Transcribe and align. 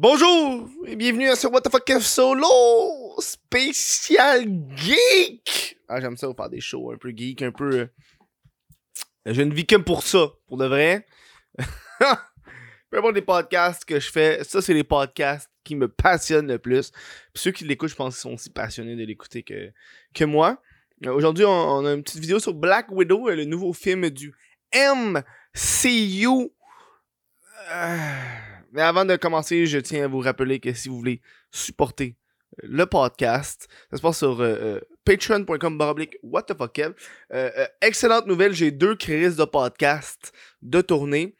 Bonjour 0.00 0.70
et 0.86 0.94
bienvenue 0.94 1.34
sur 1.34 1.52
What 1.52 1.62
the 1.62 1.72
fuck 1.72 1.90
Solo 2.00 3.16
spécial 3.18 4.44
geek. 4.76 5.76
Ah 5.88 6.00
j'aime 6.00 6.16
ça 6.16 6.32
faire 6.32 6.48
des 6.48 6.60
shows 6.60 6.92
un 6.92 6.96
peu 6.96 7.10
geek, 7.10 7.42
un 7.42 7.50
peu. 7.50 7.80
euh, 7.80 7.86
Je 9.26 9.42
ne 9.42 9.52
vis 9.52 9.66
que 9.66 9.74
pour 9.74 10.04
ça, 10.04 10.28
pour 10.46 10.56
de 10.56 10.66
vrai. 10.66 11.04
Peu 12.90 12.98
importe 12.98 13.16
les 13.16 13.22
podcasts 13.22 13.84
que 13.84 13.98
je 13.98 14.08
fais, 14.08 14.44
ça 14.44 14.62
c'est 14.62 14.72
les 14.72 14.84
podcasts 14.84 15.50
qui 15.64 15.74
me 15.74 15.88
passionnent 15.88 16.46
le 16.46 16.60
plus. 16.60 16.92
Ceux 17.34 17.50
qui 17.50 17.64
l'écoutent, 17.64 17.90
je 17.90 17.96
pense 17.96 18.14
qu'ils 18.14 18.20
sont 18.20 18.34
aussi 18.34 18.50
passionnés 18.50 18.94
de 18.94 19.04
l'écouter 19.04 19.42
que, 19.42 19.72
que 20.14 20.24
moi. 20.24 20.62
Euh, 21.06 21.12
Aujourd'hui, 21.12 21.44
on, 21.44 21.84
a 21.84 21.94
une 21.94 22.04
petite 22.04 22.20
vidéo 22.20 22.38
sur 22.38 22.54
Black 22.54 22.86
Widow, 22.92 23.30
euh, 23.30 23.34
le 23.34 23.46
nouveau 23.46 23.72
film 23.72 24.08
du 24.10 24.32
MCU. 24.72 26.52
Mais 28.72 28.82
avant 28.82 29.04
de 29.04 29.16
commencer, 29.16 29.66
je 29.66 29.78
tiens 29.78 30.04
à 30.04 30.08
vous 30.08 30.18
rappeler 30.20 30.60
que 30.60 30.72
si 30.72 30.88
vous 30.88 30.96
voulez 30.96 31.20
supporter 31.50 32.16
euh, 32.62 32.66
le 32.68 32.86
podcast, 32.86 33.68
ça 33.90 33.96
se 33.96 34.02
passe 34.02 34.18
sur 34.18 34.40
euh, 34.40 34.56
euh, 34.60 34.80
patreon.com 35.04 35.78
what 36.22 36.42
the 36.42 36.56
fuck. 36.56 36.80
Euh, 37.32 37.66
excellente 37.80 38.26
nouvelle, 38.26 38.52
j'ai 38.52 38.70
deux 38.70 38.94
crises 38.94 39.36
de 39.36 39.44
podcast 39.44 40.32
de 40.62 40.80
tournée. 40.80 41.36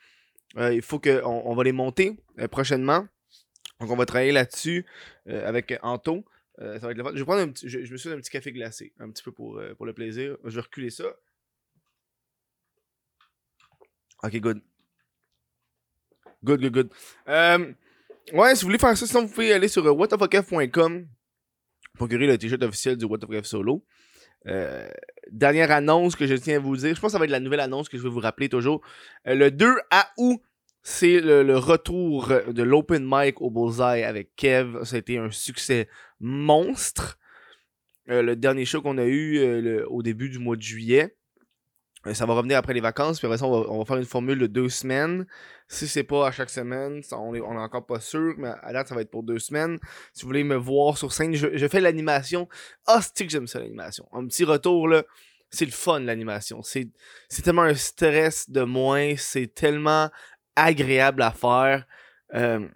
Il 0.57 0.83
faut 0.83 0.99
qu'on 0.99 1.21
on 1.23 1.55
va 1.55 1.63
les 1.63 1.73
monter 1.73 2.19
prochainement. 2.51 3.07
Donc 3.81 3.91
on 3.91 3.97
va 3.97 4.07
travailler 4.07 4.33
là-dessus 4.33 4.87
avec 5.27 5.79
Anto. 5.83 6.25
Je 6.59 6.79
vais 6.79 7.25
prendre 7.25 7.43
un 7.43 7.49
petit, 7.49 7.69
je, 7.69 7.93
me 7.93 7.97
suis 7.97 8.09
un 8.11 8.17
petit 8.17 8.31
café 8.31 8.51
glacé, 8.51 8.93
un 8.99 9.11
petit 9.11 9.23
peu 9.23 9.31
pour, 9.31 9.61
pour 9.77 9.87
le 9.87 9.93
plaisir. 9.93 10.37
Je 10.45 10.55
vais 10.57 10.63
reculer 10.63 10.91
ça. 10.91 11.05
Ok, 14.25 14.37
good. 14.41 14.61
Good, 16.45 16.61
good, 16.61 16.73
good. 16.73 16.91
Euh, 17.29 17.73
ouais, 18.33 18.55
si 18.55 18.63
vous 18.63 18.69
voulez 18.69 18.79
faire 18.79 18.97
ça, 18.97 19.07
sinon 19.07 19.23
vous 19.23 19.29
pouvez 19.29 19.53
aller 19.53 19.69
sur 19.69 19.85
euh, 19.85 19.91
whatthefuckf.com 19.91 21.07
procurer 21.95 22.29
le 22.29 22.39
t-shirt 22.39 22.63
officiel 22.63 22.97
du 22.97 23.07
What 23.07 23.19
the 23.19 23.27
Fuck 23.27 23.43
F 23.43 23.47
Solo. 23.47 23.85
Euh, 24.47 24.89
dernière 25.33 25.73
annonce 25.73 26.15
que 26.15 26.29
je 26.29 26.35
tiens 26.37 26.57
à 26.57 26.59
vous 26.61 26.77
dire, 26.77 26.95
je 26.95 27.01
pense 27.01 27.09
que 27.09 27.13
ça 27.13 27.19
va 27.19 27.25
être 27.25 27.33
la 27.33 27.41
nouvelle 27.41 27.59
annonce 27.59 27.89
que 27.89 27.99
je 27.99 28.05
vais 28.05 28.09
vous 28.09 28.21
rappeler 28.21 28.49
toujours. 28.49 28.83
Le 29.25 29.51
2 29.51 29.75
à 29.91 30.09
août, 30.17 30.41
c'est 30.83 31.21
le, 31.21 31.59
retour 31.59 32.33
de 32.47 32.63
l'open 32.63 33.05
mic 33.05 33.43
au 33.43 33.51
Bullseye 33.51 34.05
avec 34.05 34.37
Kev. 34.37 34.85
Ça 34.85 34.95
a 34.95 34.99
été 35.01 35.19
un 35.19 35.33
succès 35.33 35.89
monstre. 36.21 37.19
Le 38.07 38.37
dernier 38.37 38.65
show 38.65 38.81
qu'on 38.81 38.97
a 38.97 39.05
eu 39.05 39.83
au 39.87 40.03
début 40.03 40.31
du 40.31 40.39
mois 40.39 40.57
de 40.57 40.63
juillet. 40.63 41.18
Euh, 42.07 42.15
ça 42.15 42.27
va 42.27 42.35
revenir 42.35 42.59
après 42.59 42.75
les 42.75 42.81
vacances, 42.81 43.19
puis 43.19 43.27
après 43.27 43.39
ça, 43.39 43.47
on 43.47 43.61
va, 43.61 43.71
on 43.71 43.79
va 43.79 43.85
faire 43.85 43.97
une 43.97 44.05
formule 44.05 44.39
de 44.39 44.47
deux 44.47 44.69
semaines. 44.69 45.27
Si 45.67 45.89
c'est 45.89 46.05
pas 46.05 46.29
à 46.29 46.31
chaque 46.31 46.51
semaine, 46.51 47.03
on 47.13 47.35
est, 47.35 47.41
on 47.41 47.53
est 47.55 47.63
encore 47.63 47.87
pas 47.87 48.01
sûr, 48.01 48.35
mais 48.39 48.51
à 48.63 48.73
date, 48.73 48.89
ça 48.89 48.95
va 48.95 49.01
être 49.01 49.11
pour 49.11 49.23
deux 49.23 49.39
semaines. 49.39 49.79
Si 50.13 50.23
vous 50.23 50.29
voulez 50.29 50.45
me 50.45 50.57
voir 50.57 50.97
sur 50.97 51.13
scène, 51.13 51.35
je, 51.35 51.69
fais 51.69 51.81
l'animation. 51.81 52.49
Ah, 52.87 53.01
c'est 53.03 53.27
que 53.27 53.33
j'aime 53.33 53.47
ça, 53.47 53.59
l'animation? 53.59 54.09
Un 54.13 54.27
petit 54.27 54.45
retour, 54.45 54.89
là, 54.89 55.03
c'est 55.51 55.65
le 55.65 55.73
fun, 55.73 56.01
l'animation. 56.01 56.63
C'est 56.63 56.89
c'est 57.29 57.43
tellement 57.43 57.63
un 57.63 57.75
stress 57.75 58.49
de 58.49 58.63
moins, 58.63 59.15
c'est 59.17 59.53
tellement 59.53 60.11
agréable 60.57 61.23
à 61.23 61.33
faire. 61.33 61.87
Euh, 62.35 62.67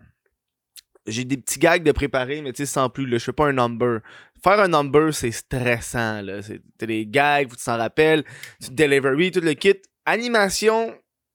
j'ai 1.07 1.25
des 1.25 1.37
petits 1.37 1.59
gags 1.59 1.83
de 1.83 1.93
préparer, 1.93 2.43
mais 2.43 2.53
tu 2.53 2.65
sais, 2.65 2.73
sans 2.73 2.89
plus, 2.89 3.07
là, 3.07 3.19
je 3.19 3.25
fais 3.25 3.33
pas 3.33 3.47
un 3.47 3.53
number. 3.53 4.01
Faire 4.43 4.59
un 4.61 4.69
number, 4.69 5.15
c'est 5.15 5.31
stressant, 5.31 6.21
là. 6.23 6.41
T'as 6.79 6.87
des 6.87 7.07
gags, 7.07 7.49
tu 7.51 7.65
t'en 7.65 7.77
rappelles, 7.77 8.25
tu 8.61 8.71
delivery, 8.71 9.31
tout 9.31 9.41
le 9.41 9.55
kit. 9.55 9.77
Animation, 10.05 10.95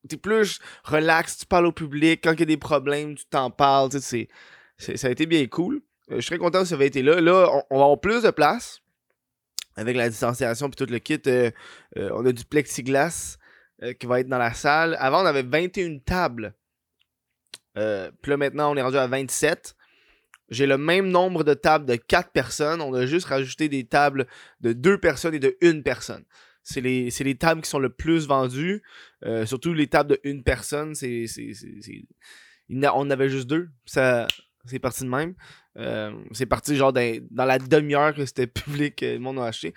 t'es 0.09 0.17
plus 0.17 0.59
relax, 0.83 1.37
tu 1.37 1.45
parles 1.45 1.67
au 1.67 1.71
public, 1.71 2.21
quand 2.23 2.33
il 2.33 2.39
y 2.39 2.43
a 2.43 2.45
des 2.45 2.57
problèmes, 2.57 3.15
tu 3.15 3.25
t'en 3.25 3.49
parles, 3.49 3.91
ça 3.91 5.07
a 5.07 5.09
été 5.09 5.25
bien 5.25 5.47
cool. 5.47 5.81
Euh, 6.11 6.21
je 6.21 6.27
très 6.27 6.37
content 6.37 6.61
que 6.61 6.65
ça 6.65 6.75
avait 6.75 6.87
été 6.87 7.01
là. 7.01 7.19
Là, 7.19 7.49
on, 7.69 7.77
va 7.77 7.83
avoir 7.83 7.99
plus 7.99 8.23
de 8.23 8.31
place 8.31 8.81
avec 9.75 9.95
la 9.95 10.09
distanciation 10.09 10.69
puis 10.69 10.85
tout 10.85 10.91
le 10.91 10.99
kit. 10.99 11.19
euh, 11.27 11.51
euh, 11.97 12.09
on 12.13 12.25
a 12.25 12.31
du 12.31 12.45
plexiglas 12.45 13.37
qui 13.99 14.07
va 14.07 14.21
être 14.21 14.27
dans 14.27 14.39
la 14.39 14.53
salle. 14.53 14.97
Avant, 14.99 15.21
on 15.21 15.25
avait 15.27 15.43
21 15.43 15.99
tables. 15.99 16.55
Puis 17.75 18.31
là, 18.31 18.37
maintenant, 18.37 18.71
on 18.71 18.75
est 18.75 18.81
rendu 18.81 18.97
à 18.97 19.05
27. 19.05 19.75
J'ai 20.49 20.65
le 20.65 20.77
même 20.77 21.09
nombre 21.09 21.43
de 21.43 21.53
tables 21.53 21.85
de 21.85 21.95
4 21.95 22.31
personnes. 22.31 22.81
On 22.81 22.93
a 22.93 23.05
juste 23.05 23.27
rajouté 23.27 23.69
des 23.69 23.85
tables 23.85 24.27
de 24.61 24.73
2 24.73 24.97
personnes 24.99 25.33
et 25.33 25.39
de 25.39 25.57
1 25.61 25.81
personne. 25.81 26.23
C'est 26.63 26.81
les, 26.81 27.09
les 27.09 27.35
tables 27.35 27.61
qui 27.61 27.69
sont 27.69 27.79
le 27.79 27.89
plus 27.89 28.27
vendues. 28.27 28.81
Euh, 29.25 29.45
surtout 29.45 29.73
les 29.73 29.87
tables 29.87 30.11
de 30.11 30.19
1 30.25 30.41
personne. 30.41 30.95
C'est, 30.95 31.27
c'est, 31.27 31.53
c'est- 31.53 32.05
on 32.69 32.83
en 32.83 33.09
avait 33.09 33.29
juste 33.29 33.47
deux. 33.47 33.69
C'est 33.85 34.79
parti 34.79 35.03
de 35.03 35.09
même. 35.09 35.33
Euh, 35.77 36.11
c'est 36.31 36.45
parti 36.45 36.75
genre 36.75 36.91
dans, 36.91 37.21
la 37.31 37.59
demi-heure 37.59 38.13
que 38.13 38.25
c'était 38.25 38.47
public, 38.47 39.01
le 39.01 39.19
monde 39.19 39.39
a 39.39 39.45
acheté. 39.45 39.73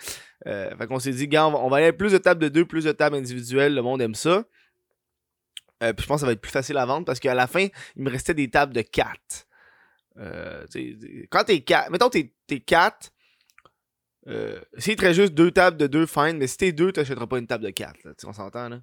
Euh, 0.47 0.75
fait 0.77 0.87
qu'on 0.87 0.99
s'est 0.99 1.13
dit, 1.13 1.29
on 1.37 1.69
va, 1.69 1.77
aller 1.77 1.93
plus 1.93 2.13
de 2.13 2.19
tables 2.19 2.43
de 2.43 2.49
2, 2.49 2.65
plus 2.65 2.85
de 2.85 2.93
tables 2.93 3.17
individuelles. 3.17 3.75
Le 3.75 3.83
monde 3.83 4.01
aime 4.01 4.15
ça. 4.15 4.45
Euh, 5.83 5.93
puis 5.93 6.03
je 6.03 6.09
pense 6.09 6.17
que 6.17 6.21
ça 6.21 6.27
va 6.27 6.33
être 6.33 6.41
plus 6.41 6.51
facile 6.51 6.77
à 6.77 6.87
vendre 6.87 7.07
parce 7.07 7.21
qu'à 7.21 7.35
la 7.35 7.47
fin, 7.47 7.67
il 7.97 8.03
me 8.03 8.11
restait 8.11 8.35
des 8.35 8.51
tables 8.51 8.75
de 8.75 8.83
4. 8.83 9.47
Euh, 10.21 10.67
quand 11.31 11.45
t'es 11.45 11.61
4, 11.63 11.91
mettons 11.91 12.11
t'es, 12.11 12.35
t'es 12.47 12.61
4, 12.61 13.11
euh, 14.29 14.61
s'il 14.77 15.01
juste 15.15 15.35
deux 15.35 15.51
tables 15.51 15.77
de 15.77 15.87
2, 15.87 16.07
fine, 16.07 16.37
mais 16.37 16.47
si 16.47 16.57
t'es 16.57 16.73
2, 16.73 16.93
t'achèteras 16.93 17.27
pas 17.27 17.39
une 17.39 17.47
table 17.47 17.65
de 17.65 17.71
4. 17.71 18.05
Là, 18.05 18.11
Tu 18.13 18.23
sais, 18.23 18.27
on 18.27 18.33
s'entend 18.33 18.69
là. 18.69 18.81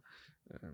Euh, 0.53 0.67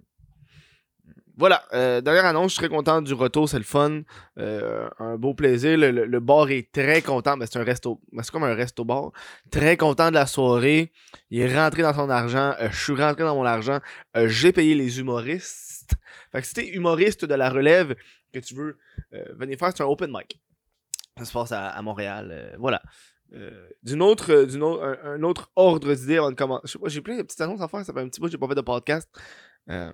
voilà, 1.36 1.64
euh, 1.74 2.00
dernière 2.00 2.26
annonce, 2.26 2.52
je 2.52 2.60
suis 2.60 2.60
très 2.60 2.70
content 2.70 3.02
du 3.02 3.14
retour, 3.14 3.50
c'est 3.50 3.58
le 3.58 3.64
fun. 3.64 4.04
Un 4.38 5.18
beau 5.18 5.34
plaisir. 5.34 5.78
Le, 5.78 6.20
bar 6.20 6.50
est 6.52 6.72
très 6.72 7.02
content. 7.02 7.38
Ben, 7.38 7.48
c'est 7.50 7.58
un 7.58 7.64
resto. 7.64 8.00
ben, 8.12 8.22
c'est 8.22 8.32
comme 8.32 8.44
un 8.44 8.54
resto 8.54 8.86
bar. 8.86 9.12
Très 9.50 9.76
content 9.76 10.10
de 10.10 10.14
la 10.14 10.28
soirée. 10.28 10.92
Il 11.32 11.40
est 11.42 11.60
rentré 11.60 11.82
dans 11.82 11.94
son 11.94 12.10
argent. 12.10 12.54
je 12.62 12.78
suis 12.78 12.94
rentré 12.94 13.24
dans 13.24 13.36
mon 13.36 13.46
argent. 13.46 13.80
j'ai 14.16 14.52
payé 14.52 14.76
les 14.76 15.00
humoristes. 15.00 15.96
Fait 16.32 16.42
que 16.42 16.48
si 16.48 16.54
t'es 16.54 16.68
humoriste 16.68 17.26
de 17.26 17.34
la 17.34 17.50
relève 17.50 17.96
que 18.32 18.40
tu 18.40 18.54
veux 18.54 18.78
venir 19.32 19.58
faire, 19.58 19.74
c'est 19.76 19.82
un 19.82 19.88
open 19.88 20.12
mic. 20.12 20.40
Ça 21.18 21.26
se 21.26 21.34
passe 21.34 21.52
à, 21.52 21.82
Montréal. 21.82 22.30
euh, 22.32 22.56
voilà. 22.58 22.82
Euh, 23.34 23.68
d'une 23.82 24.02
autre, 24.02 24.32
euh, 24.32 24.46
d'une 24.46 24.62
autre, 24.62 24.84
un, 25.04 25.24
autre 25.24 25.52
ordre 25.56 25.94
d'idées 25.94 26.18
avant 26.18 26.30
de 26.30 26.36
commencer. 26.36 26.62
Je 26.66 26.72
sais 26.72 26.80
pas, 26.80 26.88
j'ai 26.90 27.02
plein 27.02 27.18
de 27.18 27.24
petites 27.24 27.42
annonces 27.42 27.62
à 27.62 27.68
faire. 27.68 27.84
Ça 27.86 27.94
fait 27.94 28.00
un 28.00 28.08
petit 28.08 28.20
bout 28.20 28.28
que 28.28 28.32
j'ai 28.32 28.38
pas 28.38 28.48
fait 28.48 28.56
de 28.56 28.62
podcast. 28.62 29.10
Euh, 29.70 29.92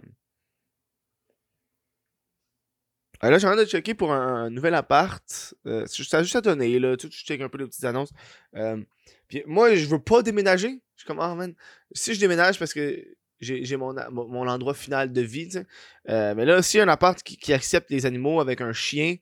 euh, 3.23 3.29
là, 3.29 3.37
j'ai 3.37 3.47
envie 3.47 3.57
de 3.57 3.65
checker 3.65 3.93
pour 3.93 4.11
un, 4.11 4.49
nouvel 4.49 4.73
appart. 4.75 5.53
Euh, 5.65 5.85
ça 5.87 6.21
juste 6.21 6.35
à 6.35 6.41
donner, 6.41 6.79
là. 6.79 6.97
Tu 6.97 7.07
je 7.11 7.23
check 7.23 7.39
un 7.41 7.49
peu 7.49 7.57
les 7.57 7.65
petites 7.65 7.85
annonces. 7.85 8.11
Moi, 9.45 9.75
je 9.75 9.85
veux 9.87 9.99
pas 9.99 10.21
déménager. 10.21 10.81
Je 10.95 11.01
suis 11.01 11.07
comme, 11.07 11.19
ah, 11.19 11.33
man. 11.35 11.53
Si 11.93 12.13
je 12.13 12.19
déménage 12.19 12.59
parce 12.59 12.73
que 12.73 13.05
j'ai 13.39 13.77
mon, 13.77 13.95
mon, 14.11 14.47
endroit 14.47 14.73
final 14.73 15.13
de 15.13 15.21
vie, 15.21 15.47
tu 15.47 15.59
mais 16.07 16.45
là, 16.45 16.61
s'il 16.61 16.79
y 16.79 16.81
a 16.81 16.83
un 16.83 16.89
appart 16.89 17.21
qui, 17.23 17.53
accepte 17.53 17.89
les 17.89 18.05
animaux 18.05 18.41
avec 18.41 18.59
un 18.59 18.73
chien, 18.73 19.15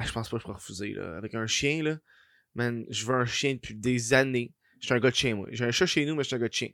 je 0.00 0.12
pense 0.12 0.28
pas 0.28 0.36
que 0.36 0.40
je 0.40 0.44
pourrais 0.44 0.56
refuser, 0.56 0.92
là. 0.92 1.16
Avec 1.16 1.34
un 1.34 1.46
chien, 1.46 1.82
là. 1.82 1.98
Man, 2.54 2.84
je 2.88 3.04
veux 3.04 3.14
un 3.14 3.26
chien 3.26 3.54
depuis 3.54 3.74
des 3.74 4.14
années. 4.14 4.52
Je 4.80 4.86
suis 4.86 4.94
un 4.94 5.00
gars 5.00 5.10
de 5.10 5.16
chien, 5.16 5.34
moi. 5.34 5.48
J'ai 5.50 5.64
un 5.64 5.70
chat 5.70 5.86
chez 5.86 6.04
nous, 6.04 6.14
mais 6.14 6.22
je 6.22 6.28
suis 6.28 6.36
un 6.36 6.40
gars 6.40 6.48
de 6.48 6.54
chien. 6.54 6.70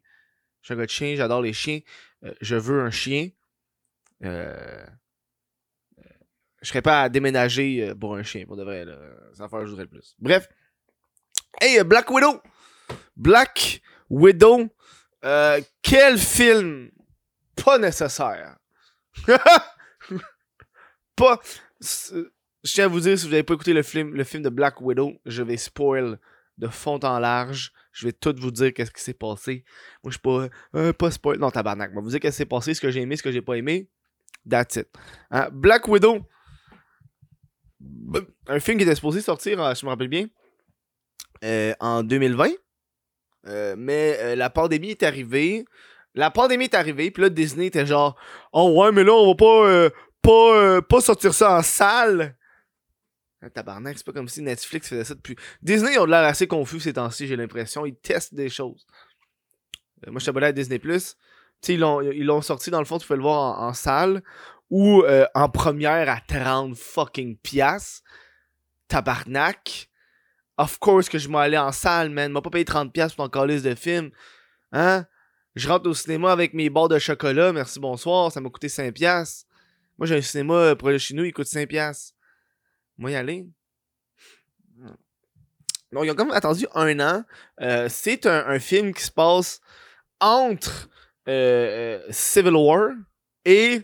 Je 0.63 0.67
suis 0.67 0.75
un 0.75 0.77
gars 0.77 0.87
de 0.87 0.91
chien, 0.91 1.15
j'adore 1.17 1.43
les 1.43 1.53
chiens. 1.53 1.81
Euh, 2.25 2.35
je 2.41 2.57
veux 2.57 2.81
un 2.83 2.91
chien. 2.91 3.31
Euh, 4.25 4.85
je 6.63 6.69
serais 6.69 6.83
pas 6.83 7.03
à 7.03 7.09
déménager 7.09 7.89
euh, 7.89 7.95
pour 7.95 8.15
un 8.15 8.23
chien, 8.23 8.45
pour 8.47 8.57
de 8.57 8.65
vrai. 8.65 8.85
Là. 8.85 8.97
Ça 9.35 9.49
faire 9.49 9.61
je 9.61 9.71
voudrais 9.71 9.85
le 9.85 9.91
plus. 9.91 10.15
Bref. 10.19 10.49
Hey, 11.61 11.79
euh, 11.79 11.85
Black 11.85 12.11
Widow! 12.11 12.41
Black 13.17 13.81
Widow. 14.09 14.69
Euh, 15.25 15.61
quel 15.83 16.19
film? 16.19 16.91
Pas 17.65 17.79
nécessaire. 17.79 18.57
pas. 21.17 21.41
Je 22.63 22.73
tiens 22.75 22.85
à 22.85 22.89
vous 22.89 23.01
dire, 23.01 23.19
si 23.19 23.25
vous 23.25 23.31
n'avez 23.31 23.43
pas 23.43 23.55
écouté 23.55 23.73
le 23.73 23.83
film, 23.83 24.15
le 24.15 24.25
film 24.25 24.43
de 24.43 24.51
Black 24.51 24.81
Widow, 24.81 25.13
je 25.25 25.43
vais 25.43 25.57
spoil 25.57 26.19
de 26.59 26.69
fond 26.69 27.01
en 27.03 27.19
large. 27.19 27.73
Je 27.93 28.07
vais 28.07 28.13
tout 28.13 28.35
vous 28.39 28.51
dire 28.51 28.73
qu'est-ce 28.75 28.91
qui 28.91 29.03
s'est 29.03 29.15
passé. 29.15 29.65
Moi, 30.05 30.11
je 30.11 30.19
suis 30.19 30.21
pas. 30.21 30.49
euh, 30.77 30.93
pas 30.93 31.11
spoil. 31.11 31.39
Non, 31.39 31.51
tabarnak. 31.51 31.91
Je 31.91 31.97
vais 31.97 32.03
vous 32.03 32.11
dire 32.11 32.21
qu'est-ce 32.21 32.37
qui 32.37 32.43
s'est 32.43 32.47
passé, 32.47 32.75
ce 32.75 32.81
que 32.81 32.91
j'ai 32.91 33.01
aimé, 33.01 33.17
ce 33.17 33.23
que 33.23 33.33
j'ai 33.33 33.41
pas 33.43 33.55
aimé. 33.55 33.89
That's 34.49 34.77
it. 34.77 34.89
Hein, 35.31 35.49
Black 35.53 35.89
Widow. 35.89 36.21
Un 38.47 38.61
film 38.61 38.77
qui 38.77 38.85
était 38.85 38.95
supposé 38.95 39.21
sortir, 39.23 39.63
euh, 39.63 39.75
je 39.75 39.87
me 39.87 39.91
rappelle 39.91 40.09
bien, 40.09 40.27
euh, 41.45 41.73
en 41.81 42.03
2020. 42.03 42.51
Euh, 43.47 43.75
mais 43.79 44.37
la 44.37 44.51
pandémie 44.51 44.91
est 44.91 45.03
arrivée. 45.03 45.65
La 46.15 46.31
pandémie 46.31 46.65
est 46.65 46.75
arrivée, 46.75 47.11
puis 47.11 47.23
là, 47.23 47.31
Disney 47.31 47.67
était 47.67 47.87
genre 47.87 48.19
Oh 48.53 48.83
ouais, 48.83 48.93
mais 48.93 49.05
là, 49.05 49.13
on 49.15 49.29
va 49.29 49.35
pas, 49.35 49.91
pas, 50.21 50.83
pas 50.83 51.01
sortir 51.01 51.33
ça 51.33 51.57
en 51.57 51.63
salle. 51.63 52.37
Tabarnak, 53.49 53.97
c'est 53.97 54.05
pas 54.05 54.13
comme 54.13 54.29
si 54.29 54.43
Netflix 54.43 54.89
faisait 54.89 55.05
ça 55.05 55.15
depuis. 55.15 55.37
Disney 55.63 55.97
ont 55.99 56.05
de 56.05 56.11
l'air 56.11 56.25
assez 56.25 56.47
confus 56.47 56.81
ces 56.81 56.93
temps-ci, 56.93 57.27
j'ai 57.27 57.37
l'impression. 57.37 57.87
Ils 57.87 57.97
testent 57.97 58.35
des 58.35 58.51
choses. 58.51 58.87
Euh, 60.07 60.11
moi, 60.11 60.19
je 60.19 60.25
suis 60.25 60.31
abonné 60.31 60.47
à 60.47 60.53
Disney. 60.53 60.79
Tu 60.79 60.91
sais, 60.99 61.75
ils 61.75 61.81
l'ont 61.81 62.03
ils 62.03 62.25
l'ont 62.25 62.43
sorti 62.43 62.71
dans 62.71 62.79
le 62.79 62.85
fond, 62.85 62.99
tu 62.99 63.07
peux 63.07 63.17
le 63.17 63.23
voir 63.23 63.61
en, 63.63 63.73
salle 63.73 64.23
ou 64.69 65.03
euh, 65.03 65.27
en 65.35 65.49
première 65.49 66.09
à 66.11 66.21
30 66.21 66.77
fucking 66.77 67.37
piastres. 67.39 68.03
tabarnak. 68.89 69.89
Of 70.59 70.79
course 70.79 71.09
que 71.09 71.19
je 71.19 71.29
m'allais 71.31 71.57
en 71.57 71.73
salle, 71.73 72.11
man. 72.11 72.31
M'a 72.33 72.43
pas 72.43 72.51
payé 72.51 72.65
30$ 72.65 73.15
pour 73.17 73.25
ton 73.25 73.29
calice 73.31 73.63
de 73.63 73.75
film. 73.75 74.11
Hein? 74.73 75.07
Je 75.57 75.67
rentre 75.67 75.89
au 75.89 75.95
cinéma 75.95 76.33
avec 76.33 76.53
mes 76.53 76.69
barres 76.69 76.89
de 76.89 76.99
chocolat. 76.99 77.53
Merci, 77.53 77.81
bonsoir. 77.81 78.31
Ça 78.31 78.43
m'a 78.43 78.51
coûté 78.51 78.67
5$. 78.67 79.45
Moi, 79.99 80.07
j'ai 80.07 80.19
un 80.19 80.21
cinéma 80.21 80.77
pour 80.77 80.91
le 80.91 80.99
chez 80.99 81.15
nous, 81.15 81.25
il 81.25 81.33
coûte 81.33 81.47
5$. 81.47 82.13
Moi, 83.01 83.13
y 83.13 83.15
aller. 83.15 83.47
Donc, 85.91 86.05
ils 86.05 86.11
ont 86.11 86.15
comme 86.15 86.33
attendu 86.33 86.67
un 86.75 87.01
an. 87.01 87.25
Euh, 87.63 87.89
c'est 87.89 88.27
un, 88.27 88.59
film 88.59 88.93
qui 88.93 89.03
se 89.03 89.11
passe 89.11 89.63
entre 90.21 90.91
euh, 91.27 92.07
Civil 92.11 92.55
War 92.55 92.91
et 93.47 93.81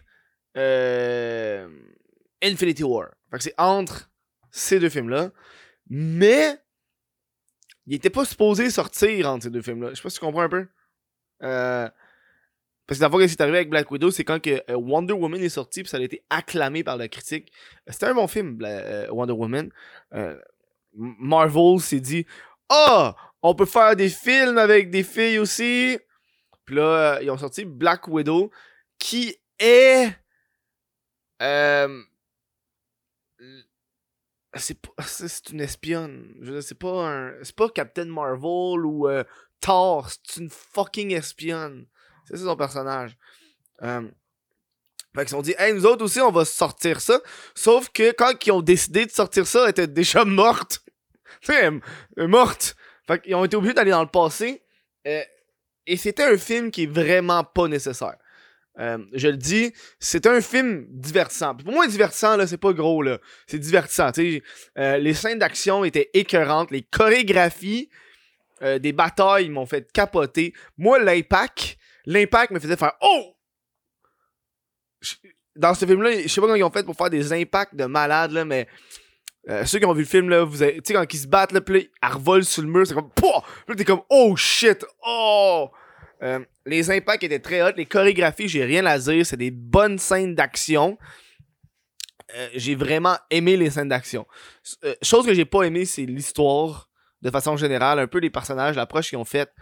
euh, 0.59 1.67
Infinity 2.43 2.85
War. 2.85 3.09
Fait 3.31 3.39
que 3.39 3.43
c'est 3.43 3.55
entre 3.59 4.11
ces 4.51 4.79
deux 4.79 4.91
films-là. 4.91 5.31
Mais 5.89 6.61
il 7.87 7.95
était 7.95 8.11
pas 8.11 8.27
supposé 8.27 8.69
sortir 8.69 9.31
entre 9.31 9.45
ces 9.45 9.51
deux 9.51 9.63
films-là. 9.63 9.91
Je 9.91 9.95
sais 9.95 10.03
pas 10.03 10.11
si 10.11 10.19
tu 10.19 10.25
comprends 10.27 10.43
un 10.43 10.51
peu. 10.51 10.69
Euh, 12.87 12.95
parce 12.95 12.99
que 12.99 13.05
la 13.05 13.11
fois 13.11 13.21
que 13.21 13.27
c'est 13.27 13.41
arrivé 13.41 13.59
avec 13.59 13.71
Black 13.71 13.91
Widow, 13.91 14.11
c'est 14.11 14.25
quand 14.25 14.41
que 14.41 14.63
euh, 14.71 14.77
Wonder 14.77 15.15
Woman 15.15 15.43
est 15.43 15.49
sorti, 15.49 15.83
puis 15.83 15.91
ça 15.91 15.97
a 15.97 16.01
été 16.01 16.23
acclamé 16.31 16.85
par 16.85 16.97
la 16.97 17.09
critique. 17.09 17.53
C'était 17.89 18.07
un 18.07 18.15
bon 18.15 18.29
film, 18.29 18.59
euh, 18.63 19.09
Wonder 19.11 19.33
Woman. 19.33 19.71
Marvel 20.99 21.79
s'est 21.81 22.01
dit 22.01 22.25
oh, 22.71 23.11
on 23.43 23.55
peut 23.55 23.67
faire 23.67 23.97
des 23.97 24.09
films 24.09 24.59
avec 24.59 24.91
des 24.91 25.03
filles 25.03 25.39
aussi. 25.39 25.99
Puis 26.65 26.77
là, 26.77 27.21
ils 27.23 27.31
ont 27.31 27.39
sorti 27.39 27.65
Black 27.65 28.09
Widow, 28.09 28.51
qui 28.99 29.37
est. 29.59 30.13
Euh, 31.43 32.03
c'est 34.55 34.79
une 35.53 35.61
espionne. 35.61 36.35
C'est 36.61 36.79
pas 36.79 37.09
un. 37.09 37.35
C'est 37.43 37.55
pas 37.55 37.69
Captain 37.69 38.07
Marvel 38.07 38.85
ou 38.85 39.09
euh, 39.09 39.23
Thor. 39.61 40.11
C'est 40.11 40.41
une 40.41 40.51
fucking 40.51 41.13
espionne. 41.13 41.87
C'est 42.27 42.37
son 42.39 42.57
personnage. 42.57 43.17
Euh, 43.83 44.03
fait 45.15 45.25
qu'ils 45.25 45.37
ont 45.37 45.43
dit, 45.43 45.55
hey, 45.59 45.73
nous 45.73 45.87
autres 45.87 46.05
aussi, 46.05 46.21
on 46.21 46.33
va 46.33 46.45
sortir 46.45 47.01
ça. 47.01 47.21
Sauf 47.55 47.89
que 47.91 48.13
quand 48.13 48.33
ils 48.45 48.53
ont 48.53 48.63
décidé 48.63 49.07
de 49.07 49.11
sortir 49.11 49.47
ça, 49.47 49.65
elle 49.65 49.71
était 49.71 49.87
déjà 49.87 50.25
morte. 50.25 50.81
tu 51.41 51.53
sais, 51.53 51.71
morte. 52.27 52.77
Fait 53.07 53.23
qu'ils 53.23 53.35
ont 53.35 53.45
été 53.45 53.57
obligés 53.57 53.75
d'aller 53.75 53.93
dans 53.93 54.03
le 54.03 54.09
passé. 54.09 54.63
Euh, 55.07 55.23
et 55.87 55.97
c'était 55.97 56.25
un 56.25 56.37
film 56.37 56.71
qui 56.71 56.83
est 56.83 56.93
vraiment 56.93 57.45
pas 57.45 57.69
nécessaire. 57.69 58.17
Euh, 58.79 58.99
je 59.15 59.29
le 59.29 59.37
dis, 59.37 59.73
c'est 60.01 60.27
un 60.27 60.43
film 60.43 60.85
divertissant. 60.91 61.55
pour 61.55 61.73
moi, 61.73 61.87
divertissant, 61.87 62.37
là, 62.37 62.47
c'est 62.47 62.59
pas 62.59 62.73
gros, 62.73 63.03
là. 63.03 63.19
C'est 63.47 63.59
divertissant, 63.59 64.11
les 64.17 65.15
scènes 65.15 65.39
d'action 65.39 65.85
étaient 65.85 66.11
écœurantes. 66.13 66.71
Les 66.73 66.83
chorégraphies 66.83 67.89
des 68.61 68.93
batailles 68.93 69.49
m'ont 69.49 69.65
fait 69.65 69.91
capoter. 69.93 70.53
Moi, 70.77 70.99
l'impact, 70.99 71.79
l'impact 72.07 72.53
me 72.53 72.61
faisait 72.61 72.77
faire 72.77 72.93
«Oh!» 73.01 73.37
Dans 75.57 75.75
ce 75.75 75.85
film-là, 75.87 76.23
je 76.23 76.29
sais 76.29 76.41
pas 76.41 76.47
comment 76.47 76.57
ils 76.57 76.65
ont 76.65 76.71
fait 76.71 76.85
pour 76.85 76.97
faire 76.97 77.11
des 77.11 77.33
impacts 77.33 77.75
de 77.75 77.85
malade, 77.85 78.33
là, 78.33 78.45
mais... 78.45 78.67
ceux 79.65 79.79
qui 79.79 79.85
ont 79.85 79.93
vu 79.93 80.03
le 80.03 80.09
film, 80.09 80.29
là, 80.29 80.45
vous 80.45 80.59
tu 80.59 80.81
sais, 80.85 80.93
quand 80.95 81.13
ils 81.13 81.19
se 81.19 81.27
battent, 81.27 81.53
là, 81.53 81.61
puis 81.61 81.91
sur 82.43 82.63
le 82.63 82.69
mur, 82.69 82.87
c'est 82.87 82.95
comme, 82.95 83.11
pouah! 83.11 83.43
Puis 83.67 83.77
t'es 83.77 83.85
comme, 83.85 84.03
oh 84.11 84.35
shit! 84.37 84.85
Oh! 85.07 85.71
Euh, 86.23 86.45
les 86.65 86.91
impacts 86.91 87.23
étaient 87.25 87.39
très 87.39 87.63
hauts. 87.63 87.75
Les 87.77 87.87
chorégraphies, 87.87 88.49
j'ai 88.49 88.65
rien 88.65 88.87
à 88.87 88.99
dire. 88.99 89.27
C'est 89.27 89.37
des 89.37 89.51
bonnes 89.51 89.99
scènes 89.99 90.35
d'action. 90.35 90.99
Euh, 92.35 92.49
j'ai 92.55 92.75
vraiment 92.75 93.17
aimé 93.31 93.57
les 93.57 93.71
scènes 93.71 93.89
d'action. 93.89 94.27
Euh, 94.85 94.95
chose 95.03 95.27
que 95.27 95.35
j'ai 95.35 95.45
pas 95.45 95.65
aimé, 95.65 95.85
c'est 95.85 96.07
l'histoire 96.07 96.89
de 97.23 97.31
façon 97.31 97.57
générale. 97.57 97.99
Un 97.99 98.07
peu 98.07 98.19
les 98.19 98.31
personnages, 98.31 98.77
l'approche 98.77 99.11
qu'ils 99.11 99.19
ont 99.19 99.25
faite. 99.25 99.53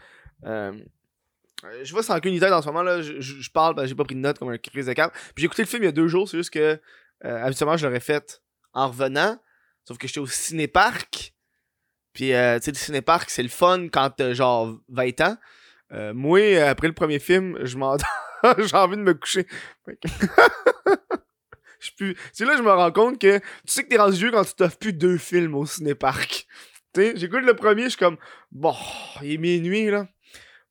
Je 1.83 1.93
vois 1.93 2.03
sans 2.03 2.21
qu'une 2.21 2.35
idée 2.35 2.49
dans 2.49 2.63
ce 2.63 2.67
moment 2.67 2.83
là. 2.83 3.01
Je, 3.01 3.51
parle, 3.51 3.87
j'ai 3.87 3.95
pas 3.95 4.05
pris 4.05 4.15
de 4.15 4.21
notes 4.21 4.39
comme 4.39 4.51
un 4.51 4.59
crise 4.59 4.87
de 4.87 4.93
cap. 4.93 5.13
Puis 5.13 5.43
j'ai 5.43 5.47
écouté 5.47 5.63
le 5.63 5.69
film 5.69 5.83
il 5.83 5.87
y 5.87 5.89
a 5.89 5.93
deux 5.93 6.09
jours. 6.09 6.29
C'est 6.29 6.37
juste 6.37 6.51
que 6.51 6.81
habituellement 7.23 7.77
je 7.77 7.87
l'aurais 7.87 8.01
fait 8.01 8.43
en 8.73 8.89
revenant. 8.89 9.39
Sauf 9.87 9.99
que 9.99 10.07
j'étais 10.07 10.21
au 10.21 10.27
cinéparc. 10.27 11.35
Puis 12.13 12.27
tu 12.27 12.33
sais, 12.33 12.71
le 12.71 12.75
cinéparc, 12.75 13.31
c'est 13.31 13.43
le 13.43 13.49
fun 13.49 13.89
quand 13.89 14.11
t'as 14.11 14.35
genre 14.35 14.79
20 14.89 15.21
ans. 15.21 15.37
Euh, 15.93 16.13
moi, 16.15 16.41
après 16.69 16.89
le 16.89 16.95
premier 16.95 17.19
film, 17.19 17.59
je 17.63 17.77
j'ai 18.59 18.77
envie 18.77 18.97
de 18.97 19.03
me 19.03 19.15
coucher. 19.15 19.47
C'est 22.33 22.41
là 22.45 22.57
je 22.57 22.63
me 22.63 22.71
rends 22.71 22.93
compte 22.93 23.21
que 23.21 23.39
tu 23.39 23.45
sais 23.67 23.85
que 23.85 23.89
t'es 23.89 23.99
rendu 23.99 24.17
vieux 24.17 24.31
quand 24.31 24.45
tu 24.45 24.55
t'offres 24.55 24.79
plus 24.79 24.93
deux 24.93 25.19
films 25.19 25.55
au 25.55 25.67
cinéparc. 25.67 26.47
Tu 26.95 27.01
sais, 27.01 27.13
j'écoute 27.17 27.45
le 27.45 27.55
premier, 27.55 27.85
je 27.85 27.89
suis 27.91 27.99
comme, 27.99 28.19
bon, 28.53 28.75
il 29.23 29.33
est 29.33 29.39
minuit, 29.39 29.91
là. 29.91 30.07